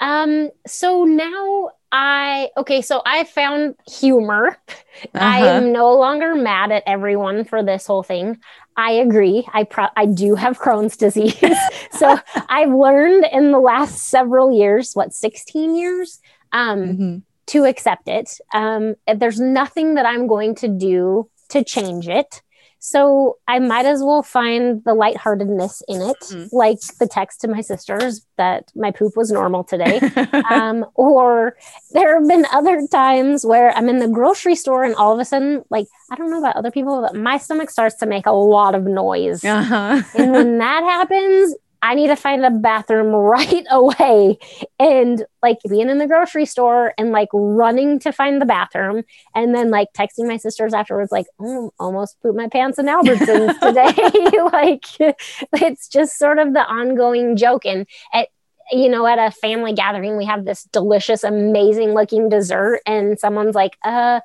[0.00, 4.58] Um, so now I okay, so I found humor.
[4.68, 5.10] Uh-huh.
[5.14, 8.38] I am no longer mad at everyone for this whole thing.
[8.76, 9.46] I agree.
[9.52, 11.38] I pro- I do have Crohn's disease.
[11.92, 12.18] so
[12.48, 16.20] I've learned in the last several years, what 16 years,
[16.52, 17.18] um, mm-hmm.
[17.46, 18.38] to accept it.
[18.52, 22.42] Um, there's nothing that I'm going to do to change it.
[22.84, 26.54] So I might as well find the lightheartedness in it, mm-hmm.
[26.54, 30.00] like the text to my sisters that my poop was normal today.
[30.50, 31.56] um, or
[31.92, 35.24] there have been other times where I'm in the grocery store and all of a
[35.24, 38.32] sudden, like, I don't know about other people, but my stomach starts to make a
[38.32, 39.42] lot of noise.
[39.42, 40.02] Uh-huh.
[40.14, 41.54] and when that happens,
[41.84, 44.38] I need to find a bathroom right away.
[44.78, 49.02] And like being in the grocery store and like running to find the bathroom
[49.34, 53.60] and then like texting my sisters afterwards, like, oh, almost pooped my pants in Albertsons
[53.60, 54.38] today.
[54.52, 55.14] like
[55.60, 57.66] it's just sort of the ongoing joke.
[57.66, 58.28] And at
[58.72, 63.54] you know, at a family gathering, we have this delicious, amazing looking dessert, and someone's
[63.54, 64.20] like, uh,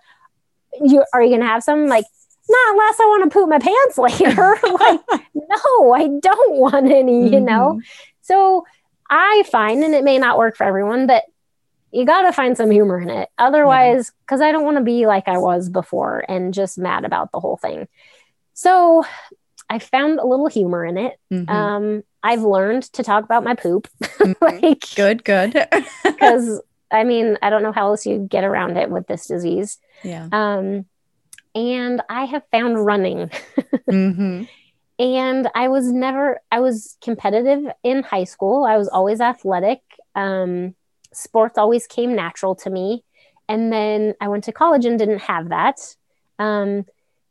[0.82, 1.88] you are you gonna have some?
[1.88, 2.06] Like,
[2.50, 4.58] not unless I want to poop my pants later.
[4.64, 5.02] like,
[5.36, 7.46] no, I don't want any, you mm-hmm.
[7.46, 7.82] know?
[8.22, 8.66] So
[9.10, 11.24] I find, and it may not work for everyone, but
[11.92, 13.30] you got to find some humor in it.
[13.38, 17.32] Otherwise, because I don't want to be like I was before and just mad about
[17.32, 17.88] the whole thing.
[18.54, 19.06] So
[19.70, 21.20] I found a little humor in it.
[21.32, 21.50] Mm-hmm.
[21.50, 23.88] Um, I've learned to talk about my poop.
[24.02, 24.34] Mm-hmm.
[24.66, 25.68] like, good, good.
[26.04, 29.78] Because I mean, I don't know how else you get around it with this disease.
[30.04, 30.28] Yeah.
[30.32, 30.86] Um,
[31.56, 33.30] and I have found running.
[33.90, 34.44] mm-hmm.
[35.00, 38.66] And I was never, I was competitive in high school.
[38.66, 39.80] I was always athletic.
[40.14, 40.76] Um,
[41.14, 43.06] sports always came natural to me.
[43.48, 45.80] And then I went to college and didn't have that.
[46.38, 46.86] Um,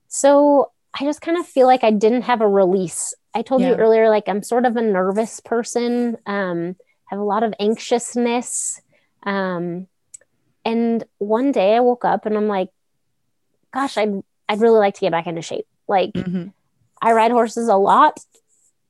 [0.09, 3.13] so I just kind of feel like I didn't have a release.
[3.35, 3.69] I told yeah.
[3.69, 8.81] you earlier, like I'm sort of a nervous person, um, have a lot of anxiousness.
[9.25, 9.89] Um,
[10.65, 12.71] and one day I woke up and I'm like,
[13.73, 15.67] gosh, I'd I'd really like to get back into shape.
[15.87, 16.49] Like mm-hmm.
[17.01, 18.19] I ride horses a lot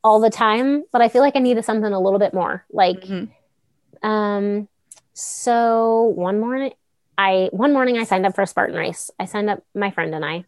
[0.03, 2.65] all the time, but I feel like I needed something a little bit more.
[2.71, 4.07] Like mm-hmm.
[4.07, 4.69] um
[5.15, 6.73] so one morning
[7.17, 9.11] I one morning I signed up for a Spartan race.
[9.19, 10.45] I signed up my friend and I.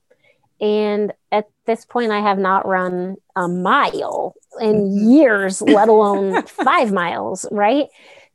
[0.60, 5.10] And at this point I have not run a mile in mm-hmm.
[5.10, 7.88] years, let alone 5 miles, right?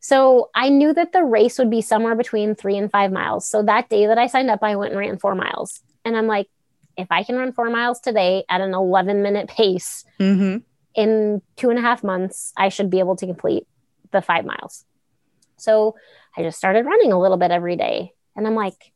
[0.06, 3.48] So I knew that the race would be somewhere between three and five miles.
[3.48, 5.82] So that day that I signed up, I went and ran four miles.
[6.06, 6.48] And I'm like,
[6.96, 10.58] if I can run four miles today at an 11 minute pace mm-hmm.
[10.94, 13.66] in two and a half months, I should be able to complete
[14.12, 14.86] the five miles.
[15.58, 15.96] So
[16.38, 18.14] I just started running a little bit every day.
[18.36, 18.94] And I'm like,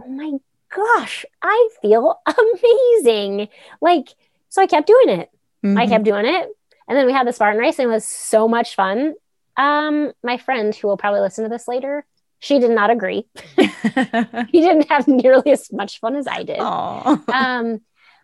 [0.00, 0.30] oh my
[0.72, 2.20] gosh, I feel
[3.02, 3.48] amazing.
[3.80, 4.10] Like,
[4.48, 5.28] so I kept doing it.
[5.64, 5.76] Mm-hmm.
[5.76, 6.50] I kept doing it.
[6.86, 9.14] And then we had the Spartan race and it was so much fun.
[9.56, 12.04] Um, my friend who will probably listen to this later,
[12.38, 13.26] she did not agree.
[13.56, 16.58] he didn't have nearly as much fun as I did.
[16.58, 17.80] Um,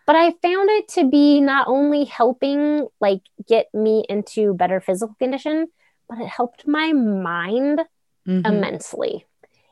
[0.07, 5.15] but I found it to be not only helping like get me into better physical
[5.19, 5.69] condition,
[6.09, 7.81] but it helped my mind
[8.27, 8.47] mm-hmm.
[8.47, 9.27] immensely.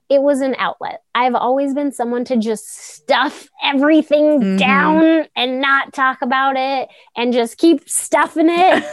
[0.09, 1.03] It was an outlet.
[1.15, 4.57] I've always been someone to just stuff everything mm-hmm.
[4.57, 8.85] down and not talk about it and just keep stuffing it.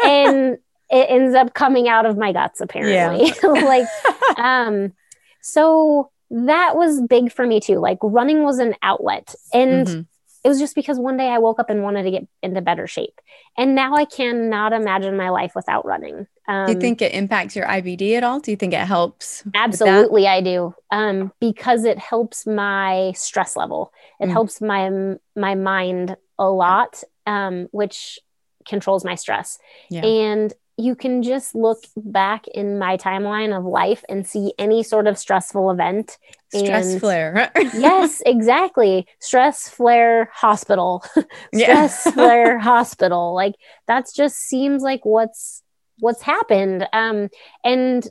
[0.04, 0.58] and
[0.92, 3.32] it ends up coming out of my guts apparently.
[3.42, 3.48] Yeah.
[3.64, 3.88] like
[4.38, 4.92] um
[5.40, 7.78] so that was big for me too.
[7.78, 10.00] Like running was an outlet and mm-hmm.
[10.44, 12.86] it was just because one day i woke up and wanted to get into better
[12.86, 13.20] shape.
[13.56, 16.26] And now i cannot imagine my life without running.
[16.48, 18.40] Um, do you think it impacts your ibd at all?
[18.40, 20.74] Do you think it helps absolutely i do.
[20.90, 23.92] Um, because it helps my stress level.
[24.20, 24.32] It mm.
[24.32, 28.18] helps my my mind a lot um, which
[28.66, 29.58] controls my stress.
[29.90, 30.04] Yeah.
[30.04, 35.06] and you can just look back in my timeline of life and see any sort
[35.06, 36.18] of stressful event.
[36.52, 37.52] Stress and, flare.
[37.56, 39.06] yes, exactly.
[39.20, 41.04] Stress flare hospital.
[41.54, 43.32] Stress flare hospital.
[43.32, 43.54] Like
[43.86, 45.62] that's just seems like what's
[46.00, 46.88] what's happened.
[46.92, 47.28] Um
[47.64, 48.08] and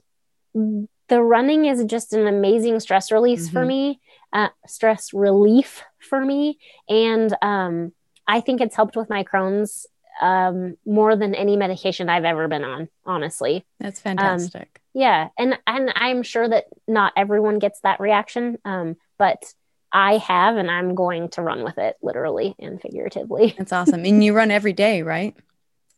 [0.54, 3.54] the running is just an amazing stress release mm-hmm.
[3.54, 4.00] for me,
[4.32, 6.58] uh, stress relief for me.
[6.88, 7.92] And um
[8.28, 9.88] I think it's helped with my Crohn's
[10.22, 13.66] um, more than any medication I've ever been on, honestly.
[13.80, 14.62] That's um, fantastic.
[14.62, 15.30] Um, yeah.
[15.38, 18.58] And, and I'm sure that not everyone gets that reaction.
[18.66, 19.54] Um, but
[19.92, 23.56] I have, and I'm going to run with it literally and figuratively.
[23.58, 24.06] That's awesome.
[24.06, 25.36] And you run every day, right?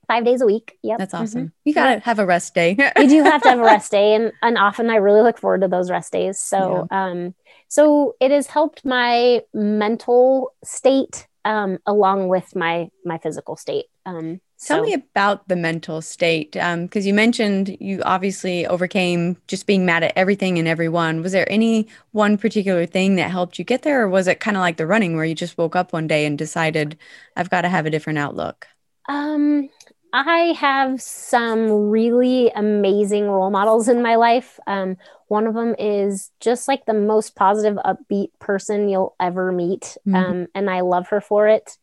[0.08, 0.78] Five days a week.
[0.84, 1.00] Yep.
[1.00, 1.42] That's awesome.
[1.42, 1.56] Mm-hmm.
[1.64, 2.72] You got to have a rest day.
[2.98, 4.16] you do have to have a rest day.
[4.16, 6.40] And, and often I really look forward to those rest days.
[6.40, 7.06] So, yeah.
[7.06, 7.36] um,
[7.70, 13.86] so it has helped my mental state um, along with my my physical state.
[14.06, 14.84] Um, Tell so.
[14.84, 20.04] me about the mental state, because um, you mentioned you obviously overcame just being mad
[20.04, 21.22] at everything and everyone.
[21.22, 24.56] Was there any one particular thing that helped you get there, or was it kind
[24.56, 26.98] of like the running, where you just woke up one day and decided,
[27.36, 28.68] "I've got to have a different outlook"?
[29.10, 29.70] Um,
[30.14, 34.60] I have some really amazing role models in my life.
[34.68, 34.98] Um,
[35.28, 39.98] one of them is just like the most positive, upbeat person you'll ever meet.
[40.08, 40.16] Mm-hmm.
[40.16, 41.78] Um, and I love her for it.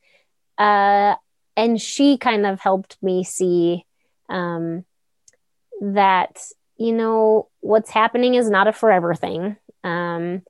[0.59, 1.17] uh,
[1.57, 3.85] and she kind of helped me see
[4.29, 4.85] um,
[5.83, 6.41] that
[6.77, 10.43] you know what's happening is not a forever thing um,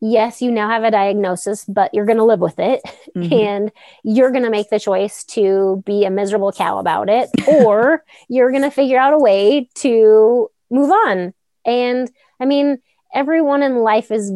[0.00, 2.82] yes you now have a diagnosis but you're going to live with it
[3.16, 3.32] mm-hmm.
[3.32, 3.72] and
[4.04, 8.50] you're going to make the choice to be a miserable cow about it or you're
[8.50, 11.32] going to figure out a way to move on
[11.64, 12.78] and i mean
[13.14, 14.32] everyone in life is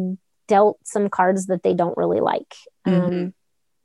[0.47, 2.55] dealt some cards that they don't really like
[2.85, 3.27] um, mm-hmm.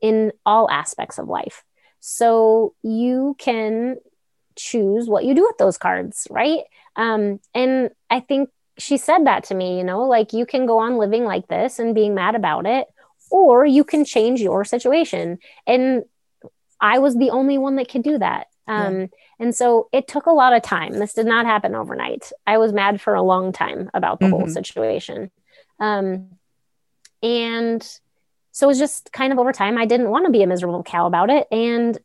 [0.01, 1.65] in all aspects of life
[2.01, 3.97] so you can
[4.57, 6.61] choose what you do with those cards, right?
[6.97, 10.79] Um, and I think she said that to me, you know, like you can go
[10.79, 12.87] on living like this and being mad about it,
[13.31, 15.39] or you can change your situation.
[15.67, 16.05] And
[16.81, 18.49] I was the only one that could do that.
[18.69, 19.07] Um, yeah.
[19.39, 20.93] And so it took a lot of time.
[20.95, 22.31] This did not happen overnight.
[22.47, 24.35] I was mad for a long time about the mm-hmm.
[24.35, 25.31] whole situation.
[25.79, 26.31] Um,
[27.23, 27.83] and
[28.53, 29.79] so it was just kind of over time.
[29.79, 31.47] I didn't want to be a miserable cow about it.
[31.51, 31.99] And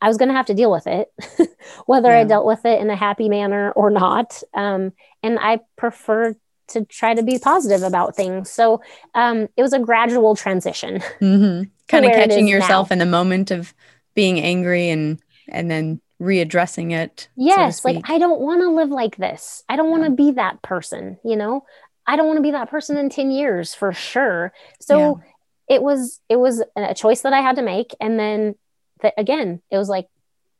[0.00, 1.12] I was going to have to deal with it,
[1.86, 2.20] whether yeah.
[2.20, 4.42] I dealt with it in a happy manner or not.
[4.54, 4.92] Um,
[5.22, 6.36] and I prefer
[6.68, 8.50] to try to be positive about things.
[8.50, 8.82] So
[9.14, 11.00] um, it was a gradual transition.
[11.20, 11.70] Mm-hmm.
[11.88, 12.94] Kind of catching yourself now.
[12.94, 13.72] in the moment of
[14.14, 17.28] being angry and and then readdressing it.
[17.34, 19.64] Yes, so like I don't want to live like this.
[19.68, 20.30] I don't want to yeah.
[20.30, 21.64] be that person, you know?
[22.06, 24.52] I don't want to be that person in 10 years for sure.
[24.80, 25.28] So yeah
[25.68, 28.54] it was it was a choice that I had to make, and then
[29.02, 30.08] th- again, it was like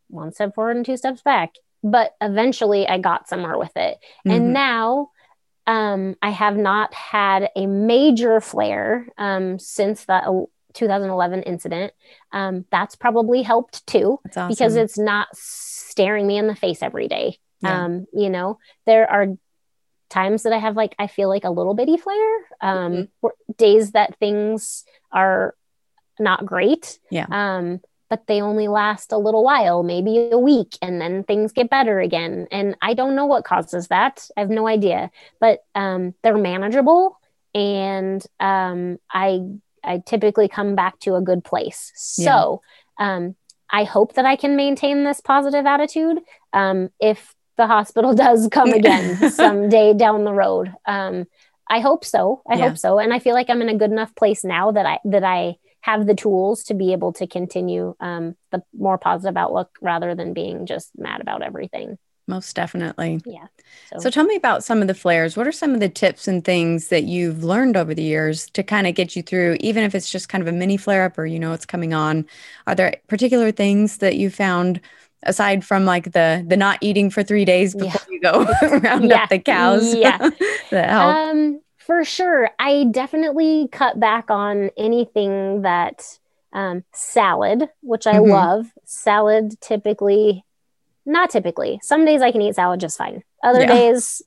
[0.09, 1.55] one step forward and two steps back.
[1.83, 4.31] But eventually, I got somewhere with it, mm-hmm.
[4.31, 5.11] and now
[5.69, 11.93] um, I have not had a major flare um, since the 2011 incident.
[12.33, 14.49] Um, that's probably helped too, awesome.
[14.49, 17.39] because it's not staring me in the face every day.
[17.61, 17.85] Yeah.
[17.85, 19.27] Um, you know, there are
[20.09, 22.39] times that I have like I feel like a little bitty flare.
[22.63, 23.53] Um, mm-hmm.
[23.59, 25.55] Days that things are
[26.19, 26.99] not great.
[27.11, 27.27] Yeah.
[28.11, 32.01] But they only last a little while, maybe a week, and then things get better
[32.01, 32.47] again.
[32.51, 34.29] And I don't know what causes that.
[34.37, 37.19] I have no idea, but um, they're manageable,
[37.55, 39.43] and um, I
[39.85, 41.93] I typically come back to a good place.
[41.95, 42.63] So
[42.99, 43.17] yeah.
[43.17, 43.37] um,
[43.71, 46.19] I hope that I can maintain this positive attitude.
[46.53, 50.73] Um, if the hospital does come again someday down the road.
[50.87, 51.27] Um,
[51.69, 52.41] I hope so.
[52.49, 52.69] I yeah.
[52.69, 52.99] hope so.
[52.99, 55.57] And I feel like I'm in a good enough place now that I that I
[55.89, 60.35] have the tools to be able to continue um, the more positive outlook rather than
[60.35, 61.97] being just mad about everything.
[62.27, 63.23] Most definitely.
[63.25, 63.47] Yeah.
[63.91, 64.01] So.
[64.01, 65.35] so tell me about some of the flares.
[65.35, 68.63] What are some of the tips and things that you've learned over the years to
[68.63, 71.17] kind of get you through, even if it's just kind of a mini flare up
[71.17, 72.27] or you know it's coming on?
[72.67, 74.83] Are there particular things that you found
[75.23, 78.13] aside from like the the not eating for three days before yeah.
[78.13, 78.45] you go
[78.79, 79.23] round yeah.
[79.23, 80.17] up the cows yeah
[80.71, 86.19] that help um for sure i definitely cut back on anything that
[86.53, 88.31] um, salad which i mm-hmm.
[88.31, 90.45] love salad typically
[91.05, 93.67] not typically some days i can eat salad just fine other yeah.
[93.67, 94.23] days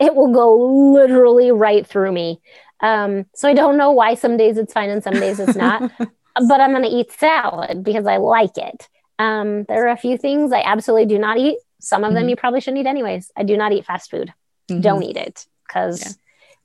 [0.00, 2.40] it will go literally right through me
[2.80, 5.92] um, so i don't know why some days it's fine and some days it's not
[5.98, 10.16] but i'm going to eat salad because i like it um, there are a few
[10.16, 11.58] things I absolutely do not eat.
[11.80, 12.30] Some of them mm-hmm.
[12.30, 13.30] you probably shouldn't eat anyways.
[13.36, 14.32] I do not eat fast food.
[14.68, 14.80] Mm-hmm.
[14.80, 16.12] Don't eat it because yeah.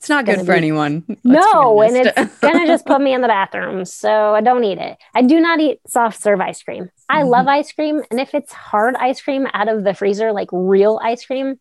[0.04, 1.06] It's not good for be, anyone.
[1.24, 3.86] No, and it's gonna just put me in the bathroom.
[3.86, 4.97] So I don't eat it.
[5.16, 6.89] I do not eat soft serve ice cream.
[7.08, 7.30] I mm-hmm.
[7.30, 10.99] love ice cream, and if it's hard ice cream out of the freezer, like real
[11.01, 11.58] ice cream,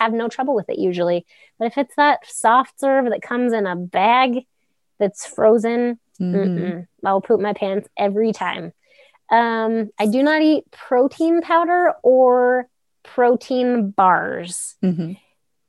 [0.00, 1.24] I have no trouble with it usually.
[1.56, 4.44] But if it's that soft serve that comes in a bag
[4.98, 6.80] that's frozen, mm-hmm.
[7.06, 8.72] I'll poop my pants every time.
[9.30, 12.66] Um, I do not eat protein powder or
[13.04, 14.74] protein bars.
[14.82, 15.12] Mm-hmm.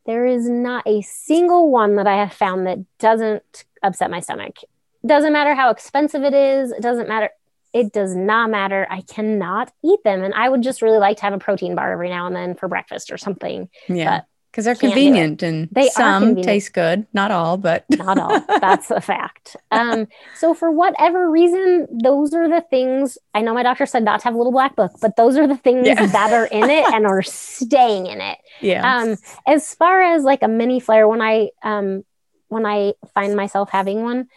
[0.06, 4.58] There is not a single one that I have found that doesn't upset my stomach.
[5.06, 6.72] Doesn't matter how expensive it is.
[6.72, 7.30] It doesn't matter.
[7.74, 8.88] It does not matter.
[8.90, 10.24] I cannot eat them.
[10.24, 12.56] And I would just really like to have a protein bar every now and then
[12.56, 13.70] for breakfast or something.
[13.88, 14.20] Yeah.
[14.20, 14.26] But
[14.56, 18.40] because they're convenient and they some taste good not all but not all.
[18.62, 19.58] That's a fact.
[19.70, 24.22] Um, so for whatever reason those are the things i know my doctor said not
[24.22, 26.06] to have a little black book but those are the things yeah.
[26.06, 28.38] that are in it and are staying in it.
[28.62, 29.00] Yeah.
[29.00, 32.06] Um, as far as like a mini flare when i um,
[32.48, 34.30] when i find myself having one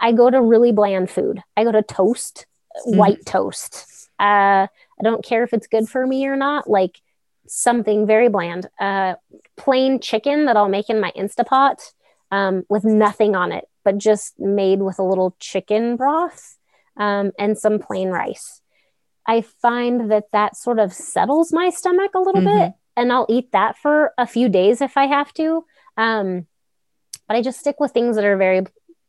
[0.00, 1.42] i go to really bland food.
[1.56, 2.46] I go to toast
[2.86, 2.96] mm.
[2.96, 4.08] white toast.
[4.20, 6.70] Uh, i don't care if it's good for me or not.
[6.70, 7.00] Like
[7.48, 8.68] something very bland.
[8.78, 9.14] Uh,
[9.56, 11.92] plain chicken that I'll make in my Instapot
[12.30, 16.56] um, with nothing on it, but just made with a little chicken broth
[16.96, 18.60] um, and some plain rice.
[19.26, 22.58] I find that that sort of settles my stomach a little mm-hmm.
[22.58, 25.64] bit, and I'll eat that for a few days if I have to.
[25.96, 26.46] Um,
[27.26, 28.64] but I just stick with things that are very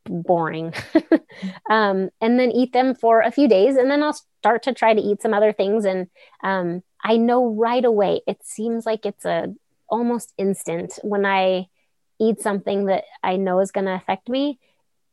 [0.10, 0.74] boring.
[1.70, 3.78] um, and then eat them for a few days.
[3.78, 5.86] And then I'll start to try to eat some other things.
[5.86, 6.08] And
[6.44, 9.54] um, I know right away, it seems like it's a
[9.90, 11.68] almost instant when I
[12.20, 14.60] eat something that I know is going to affect me.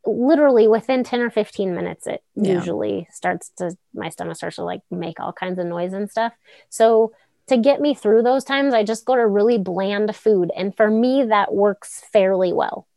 [0.04, 2.54] Literally within 10 or 15 minutes, it yeah.
[2.54, 6.32] usually starts to, my stomach starts to like make all kinds of noise and stuff.
[6.68, 7.12] So,
[7.48, 10.50] to get me through those times, I just go to really bland food.
[10.56, 12.88] And for me, that works fairly well.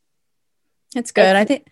[0.95, 1.35] It's good.
[1.35, 1.67] It's, I think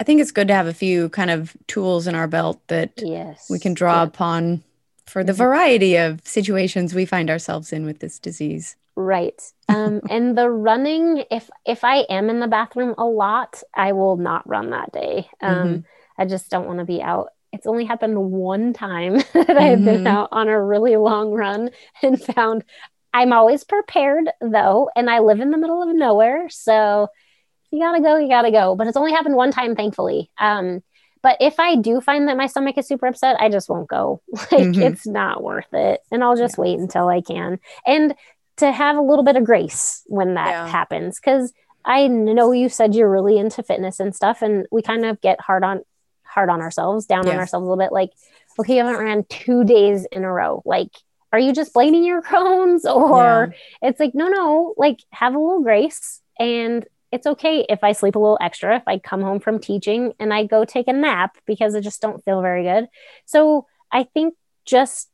[0.00, 2.94] I think it's good to have a few kind of tools in our belt that
[2.96, 4.04] yes, we can draw yeah.
[4.04, 4.64] upon
[5.10, 8.76] for the variety of situations we find ourselves in with this disease.
[8.96, 9.40] Right.
[9.68, 14.16] Um, and the running, if if I am in the bathroom a lot, I will
[14.16, 15.28] not run that day.
[15.40, 15.80] Um, mm-hmm.
[16.22, 17.28] I just don't want to be out.
[17.52, 19.58] It's only happened one time that mm-hmm.
[19.58, 20.06] I've been mm-hmm.
[20.06, 21.70] out on a really long run
[22.02, 22.64] and found
[23.12, 27.08] I'm always prepared though, and I live in the middle of nowhere, so
[27.72, 28.76] you gotta go, you gotta go.
[28.76, 30.30] But it's only happened one time, thankfully.
[30.38, 30.82] Um,
[31.22, 34.22] but if I do find that my stomach is super upset, I just won't go.
[34.32, 34.82] Like mm-hmm.
[34.82, 36.00] it's not worth it.
[36.10, 36.62] And I'll just yeah.
[36.62, 37.58] wait until I can.
[37.86, 38.14] And
[38.56, 40.68] to have a little bit of grace when that yeah.
[40.68, 41.18] happens.
[41.18, 41.52] Cause
[41.84, 45.40] I know you said you're really into fitness and stuff, and we kind of get
[45.40, 45.82] hard on
[46.24, 47.32] hard on ourselves, down yeah.
[47.32, 47.92] on ourselves a little bit.
[47.92, 48.10] Like,
[48.58, 50.62] okay, you haven't ran two days in a row.
[50.64, 50.90] Like,
[51.32, 52.84] are you just blaming your Crohn's?
[52.84, 57.92] Or it's like, no, no, like have a little grace and it's okay if I
[57.92, 60.92] sleep a little extra, if I come home from teaching and I go take a
[60.92, 62.88] nap because I just don't feel very good.
[63.26, 64.34] So I think
[64.64, 65.08] just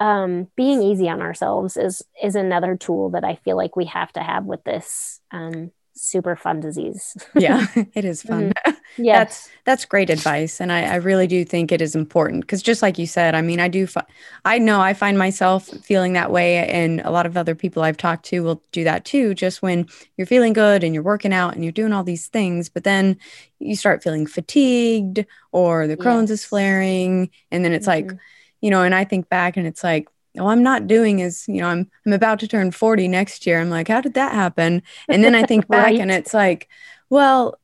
[0.00, 4.12] um, being easy on ourselves is is another tool that I feel like we have
[4.14, 7.16] to have with this um, super fun disease.
[7.34, 8.52] yeah, it is fun.
[8.52, 8.70] Mm-hmm.
[8.96, 12.60] Yeah, that's that's great advice, and I, I really do think it is important because
[12.60, 13.86] just like you said, I mean, I do.
[13.86, 14.04] Fi-
[14.44, 17.96] I know I find myself feeling that way, and a lot of other people I've
[17.96, 19.32] talked to will do that too.
[19.32, 19.86] Just when
[20.16, 23.16] you're feeling good and you're working out and you're doing all these things, but then
[23.60, 26.40] you start feeling fatigued or the Crohn's yes.
[26.40, 28.08] is flaring, and then it's mm-hmm.
[28.08, 28.18] like,
[28.60, 31.60] you know, and I think back and it's like oh i'm not doing is you
[31.60, 34.82] know i'm i'm about to turn 40 next year i'm like how did that happen
[35.08, 36.68] and then i think back and it's like
[37.08, 37.58] well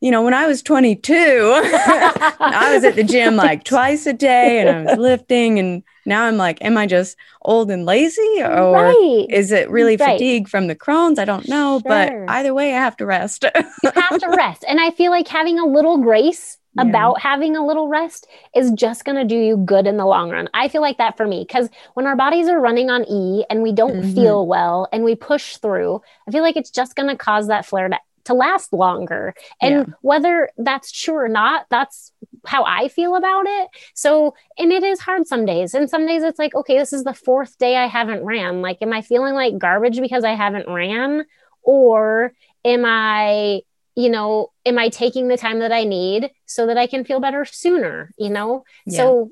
[0.00, 4.60] you know when i was 22 i was at the gym like twice a day
[4.60, 8.72] and i was lifting and now i'm like am i just old and lazy or
[8.72, 9.26] right.
[9.30, 10.14] is it really right.
[10.14, 11.88] fatigue from the crohn's i don't know sure.
[11.88, 13.44] but either way i have to rest
[13.82, 16.82] you have to rest and i feel like having a little grace yeah.
[16.82, 20.30] about having a little rest is just going to do you good in the long
[20.30, 20.48] run.
[20.54, 23.62] I feel like that for me because when our bodies are running on E and
[23.62, 24.14] we don't mm-hmm.
[24.14, 27.66] feel well and we push through, I feel like it's just going to cause that
[27.66, 29.34] flare to, to last longer.
[29.60, 29.94] And yeah.
[30.00, 32.12] whether that's true or not, that's
[32.46, 33.68] how I feel about it.
[33.94, 35.74] So, and it is hard some days.
[35.74, 38.62] And some days it's like, okay, this is the fourth day I haven't ran.
[38.62, 41.24] Like, am I feeling like garbage because I haven't ran?
[41.62, 42.32] Or
[42.64, 43.62] am I
[43.94, 47.20] you know, am I taking the time that I need so that I can feel
[47.20, 48.10] better sooner?
[48.18, 48.96] You know, yeah.
[48.96, 49.30] so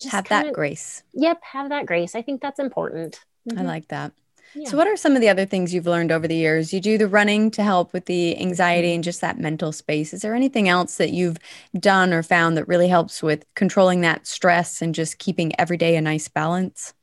[0.00, 1.02] just have kinda, that grace.
[1.14, 2.14] Yep, have that grace.
[2.14, 3.20] I think that's important.
[3.48, 3.58] Mm-hmm.
[3.58, 4.12] I like that.
[4.54, 4.70] Yeah.
[4.70, 6.72] So, what are some of the other things you've learned over the years?
[6.72, 10.14] You do the running to help with the anxiety and just that mental space.
[10.14, 11.36] Is there anything else that you've
[11.78, 15.96] done or found that really helps with controlling that stress and just keeping every day
[15.96, 16.94] a nice balance?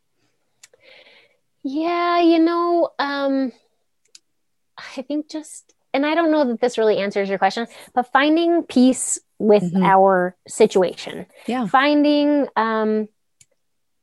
[1.63, 3.51] Yeah, you know, um,
[4.77, 8.63] I think just and I don't know that this really answers your question, but finding
[8.63, 9.83] peace with mm-hmm.
[9.83, 11.25] our situation.
[11.47, 11.67] Yeah.
[11.67, 13.07] Finding um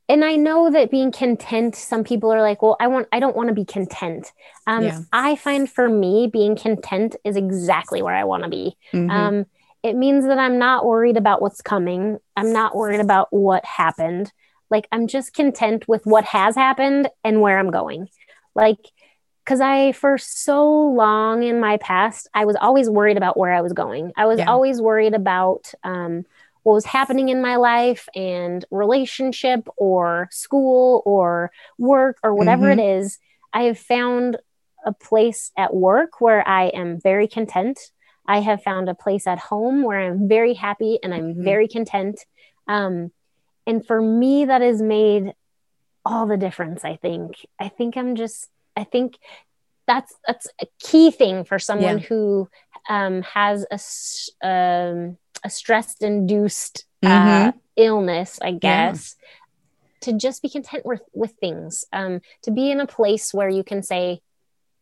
[0.08, 3.36] and I know that being content, some people are like, well, I want I don't
[3.36, 4.32] want to be content.
[4.66, 5.00] Um yeah.
[5.12, 8.76] I find for me being content is exactly where I want to be.
[8.92, 9.10] Mm-hmm.
[9.10, 9.46] Um
[9.82, 12.18] it means that I'm not worried about what's coming.
[12.36, 14.30] I'm not worried about what happened.
[14.70, 18.08] Like I'm just content with what has happened and where I'm going.
[18.54, 18.78] Like
[19.44, 23.60] because I, for so long in my past, I was always worried about where I
[23.60, 24.12] was going.
[24.16, 24.50] I was yeah.
[24.50, 26.24] always worried about um,
[26.62, 32.80] what was happening in my life and relationship or school or work or whatever mm-hmm.
[32.80, 33.18] it is.
[33.52, 34.36] I have found
[34.84, 37.78] a place at work where I am very content.
[38.26, 41.44] I have found a place at home where I'm very happy and I'm mm-hmm.
[41.44, 42.24] very content.
[42.68, 43.10] Um,
[43.66, 45.34] and for me, that has made
[46.04, 46.84] all the difference.
[46.84, 47.46] I think.
[47.58, 48.48] I think I'm just
[48.80, 49.18] I think
[49.86, 52.04] that's that's a key thing for someone yeah.
[52.06, 52.48] who
[52.88, 53.78] um, has a
[54.46, 57.48] um, a stress induced uh, mm-hmm.
[57.48, 59.16] uh, illness, I guess.
[59.20, 59.26] Yeah.
[60.02, 63.62] To just be content with with things, um, to be in a place where you
[63.62, 64.22] can say,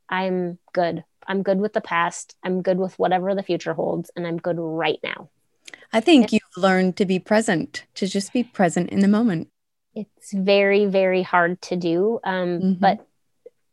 [0.09, 1.03] "I'm good.
[1.27, 2.37] I'm good with the past.
[2.45, 5.29] I'm good with whatever the future holds, and I'm good right now."
[5.93, 9.49] I think you've learned to be present, to just be present in the moment.
[9.95, 12.73] It's very, very hard to do, um, mm-hmm.
[12.75, 13.08] but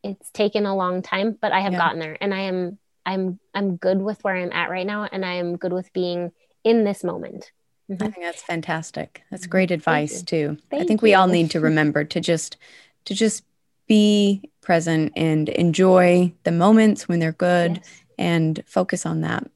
[0.06, 1.80] it's taken a long time, but I have yeah.
[1.80, 5.26] gotten there and I am I'm I'm good with where I'm at right now and
[5.26, 6.32] I am good with being
[6.64, 7.51] in this moment.
[7.89, 8.03] Mm-hmm.
[8.03, 9.24] I think that's fantastic.
[9.30, 10.58] That's great advice too.
[10.70, 11.06] Thank I think you.
[11.06, 12.58] we all need to remember to just
[13.06, 13.43] to just
[13.88, 18.03] be present and enjoy the moments when they're good yes.
[18.18, 19.47] and focus on that.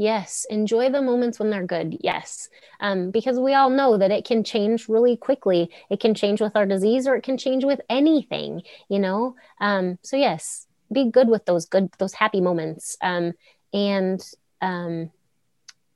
[0.00, 1.98] Yes, enjoy the moments when they're good.
[2.00, 5.70] Yes, um, because we all know that it can change really quickly.
[5.90, 8.62] It can change with our disease, or it can change with anything.
[8.88, 13.32] You know, um, so yes, be good with those good, those happy moments, um,
[13.72, 14.22] and
[14.62, 15.10] um,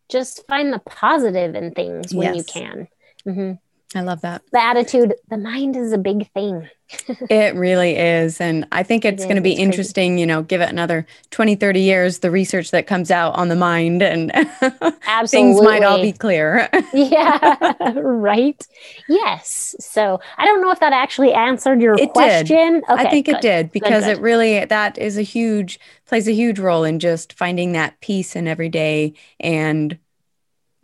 [0.08, 2.36] just find the positive in things when yes.
[2.36, 2.88] you can.
[3.24, 3.52] Mm-hmm.
[3.94, 4.42] I love that.
[4.52, 6.68] The attitude, the mind is a big thing.
[7.30, 8.40] it really is.
[8.40, 10.20] And I think it's it going to be it's interesting, crazy.
[10.20, 13.56] you know, give it another 20, 30 years, the research that comes out on the
[13.56, 14.30] mind and
[15.28, 16.68] things might all be clear.
[16.92, 18.66] yeah, right.
[19.08, 19.74] Yes.
[19.80, 22.74] So I don't know if that actually answered your it question.
[22.74, 22.84] Did.
[22.84, 23.36] Okay, I think good.
[23.36, 24.18] it did because good, good.
[24.18, 28.36] it really, that is a huge, plays a huge role in just finding that peace
[28.36, 29.98] in every day and,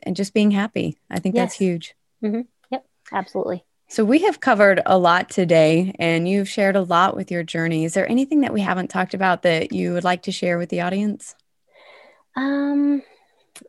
[0.03, 0.99] and just being happy.
[1.11, 1.45] I think yes.
[1.45, 1.95] that's huge.
[2.23, 2.41] Mm-hmm.
[3.13, 3.65] Absolutely.
[3.91, 7.85] So, we have covered a lot today and you've shared a lot with your journey.
[7.85, 10.69] Is there anything that we haven't talked about that you would like to share with
[10.69, 11.35] the audience?
[12.37, 13.03] Um,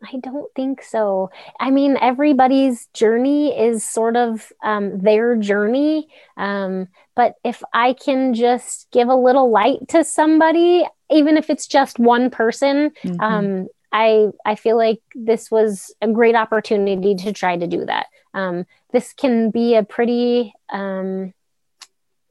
[0.04, 1.32] I don't think so.
[1.60, 6.08] I mean, everybody's journey is sort of um, their journey.
[6.38, 11.68] Um, but if I can just give a little light to somebody, even if it's
[11.68, 13.20] just one person, mm-hmm.
[13.20, 18.08] um, I I feel like this was a great opportunity to try to do that.
[18.34, 21.34] Um, this can be a pretty um,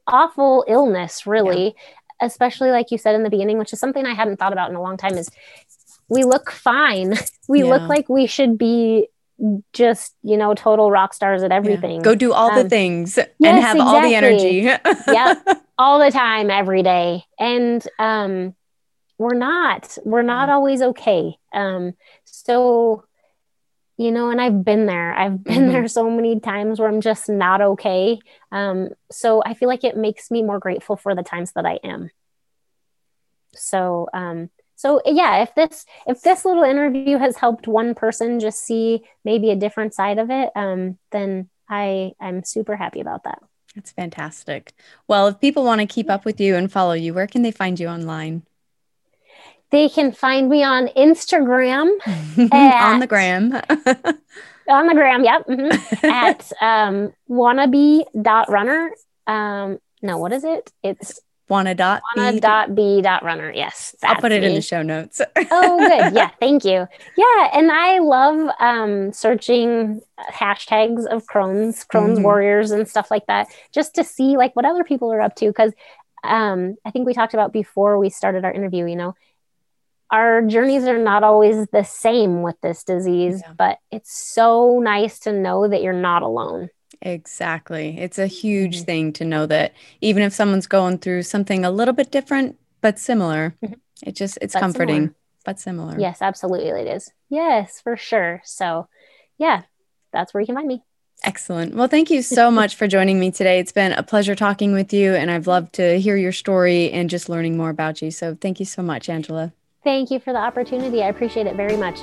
[0.07, 2.27] awful illness, really, yeah.
[2.27, 4.75] especially like you said in the beginning, which is something I hadn't thought about in
[4.75, 5.17] a long time.
[5.17, 5.29] Is
[6.07, 7.15] we look fine,
[7.47, 7.69] we yeah.
[7.69, 9.07] look like we should be
[9.71, 12.01] just you know total rock stars at everything yeah.
[12.01, 13.95] go do all um, the things yes, and have exactly.
[13.95, 14.69] all the energy
[15.07, 15.33] yeah
[15.77, 18.53] all the time every day and um
[19.19, 21.37] we're not we're not always okay.
[21.53, 21.93] Um
[22.23, 23.03] so
[23.97, 25.13] you know and i've been there.
[25.13, 25.71] I've been mm-hmm.
[25.73, 28.17] there so many times where i'm just not okay.
[28.51, 31.79] Um so i feel like it makes me more grateful for the times that i
[31.83, 32.09] am.
[33.53, 38.63] So um so yeah if this if this little interview has helped one person just
[38.63, 43.39] see maybe a different side of it um then i i'm super happy about that.
[43.75, 44.73] That's fantastic.
[45.09, 47.51] Well if people want to keep up with you and follow you where can they
[47.51, 48.43] find you online
[49.71, 51.89] they can find me on Instagram
[52.51, 53.53] at, on the gram.
[54.69, 55.45] on the gram, yep.
[55.47, 58.91] Mm-hmm, at um, wannabe.runner.
[59.27, 60.71] Um, no, what is it?
[60.83, 63.51] It's wanna dot wanna dot b dot runner.
[63.51, 64.47] Yes, I'll put it me.
[64.47, 65.21] in the show notes.
[65.51, 66.13] oh, good.
[66.13, 66.87] Yeah, thank you.
[67.17, 70.01] Yeah, and I love um, searching
[70.31, 72.23] hashtags of Crohn's, Crohn's mm-hmm.
[72.23, 75.47] warriors, and stuff like that, just to see like what other people are up to.
[75.47, 75.73] Because
[76.23, 78.85] um, I think we talked about before we started our interview.
[78.85, 79.15] You know,
[80.11, 83.53] our journeys are not always the same with this disease, yeah.
[83.53, 86.69] but it's so nice to know that you're not alone.
[87.01, 87.97] Exactly.
[87.97, 88.85] It's a huge mm-hmm.
[88.85, 92.99] thing to know that even if someone's going through something a little bit different but
[92.99, 93.75] similar, mm-hmm.
[94.03, 95.15] it just it's but comforting, similar.
[95.45, 95.99] but similar.
[95.99, 97.11] Yes, absolutely it is.
[97.29, 98.41] Yes, for sure.
[98.43, 98.87] So,
[99.37, 99.63] yeah,
[100.11, 100.83] that's where you can find me.
[101.23, 101.75] Excellent.
[101.75, 103.59] Well, thank you so much for joining me today.
[103.59, 107.09] It's been a pleasure talking with you, and I've loved to hear your story and
[107.09, 108.09] just learning more about you.
[108.09, 109.53] So, thank you so much, Angela.
[109.89, 111.01] Thank you for the opportunity.
[111.01, 112.01] I appreciate it very much.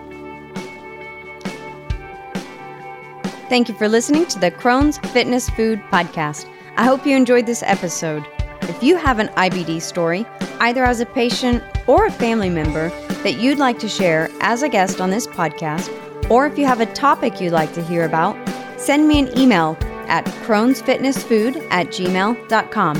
[3.48, 6.50] Thank you for listening to the Crohn's Fitness Food Podcast.
[6.76, 8.26] I hope you enjoyed this episode.
[8.62, 10.26] If you have an IBD story,
[10.58, 12.88] either as a patient or a family member,
[13.22, 15.88] that you'd like to share as a guest on this podcast,
[16.28, 18.36] or if you have a topic you'd like to hear about,
[18.80, 19.78] send me an email
[20.08, 22.96] at crohnsfitnessfood at gmail.com.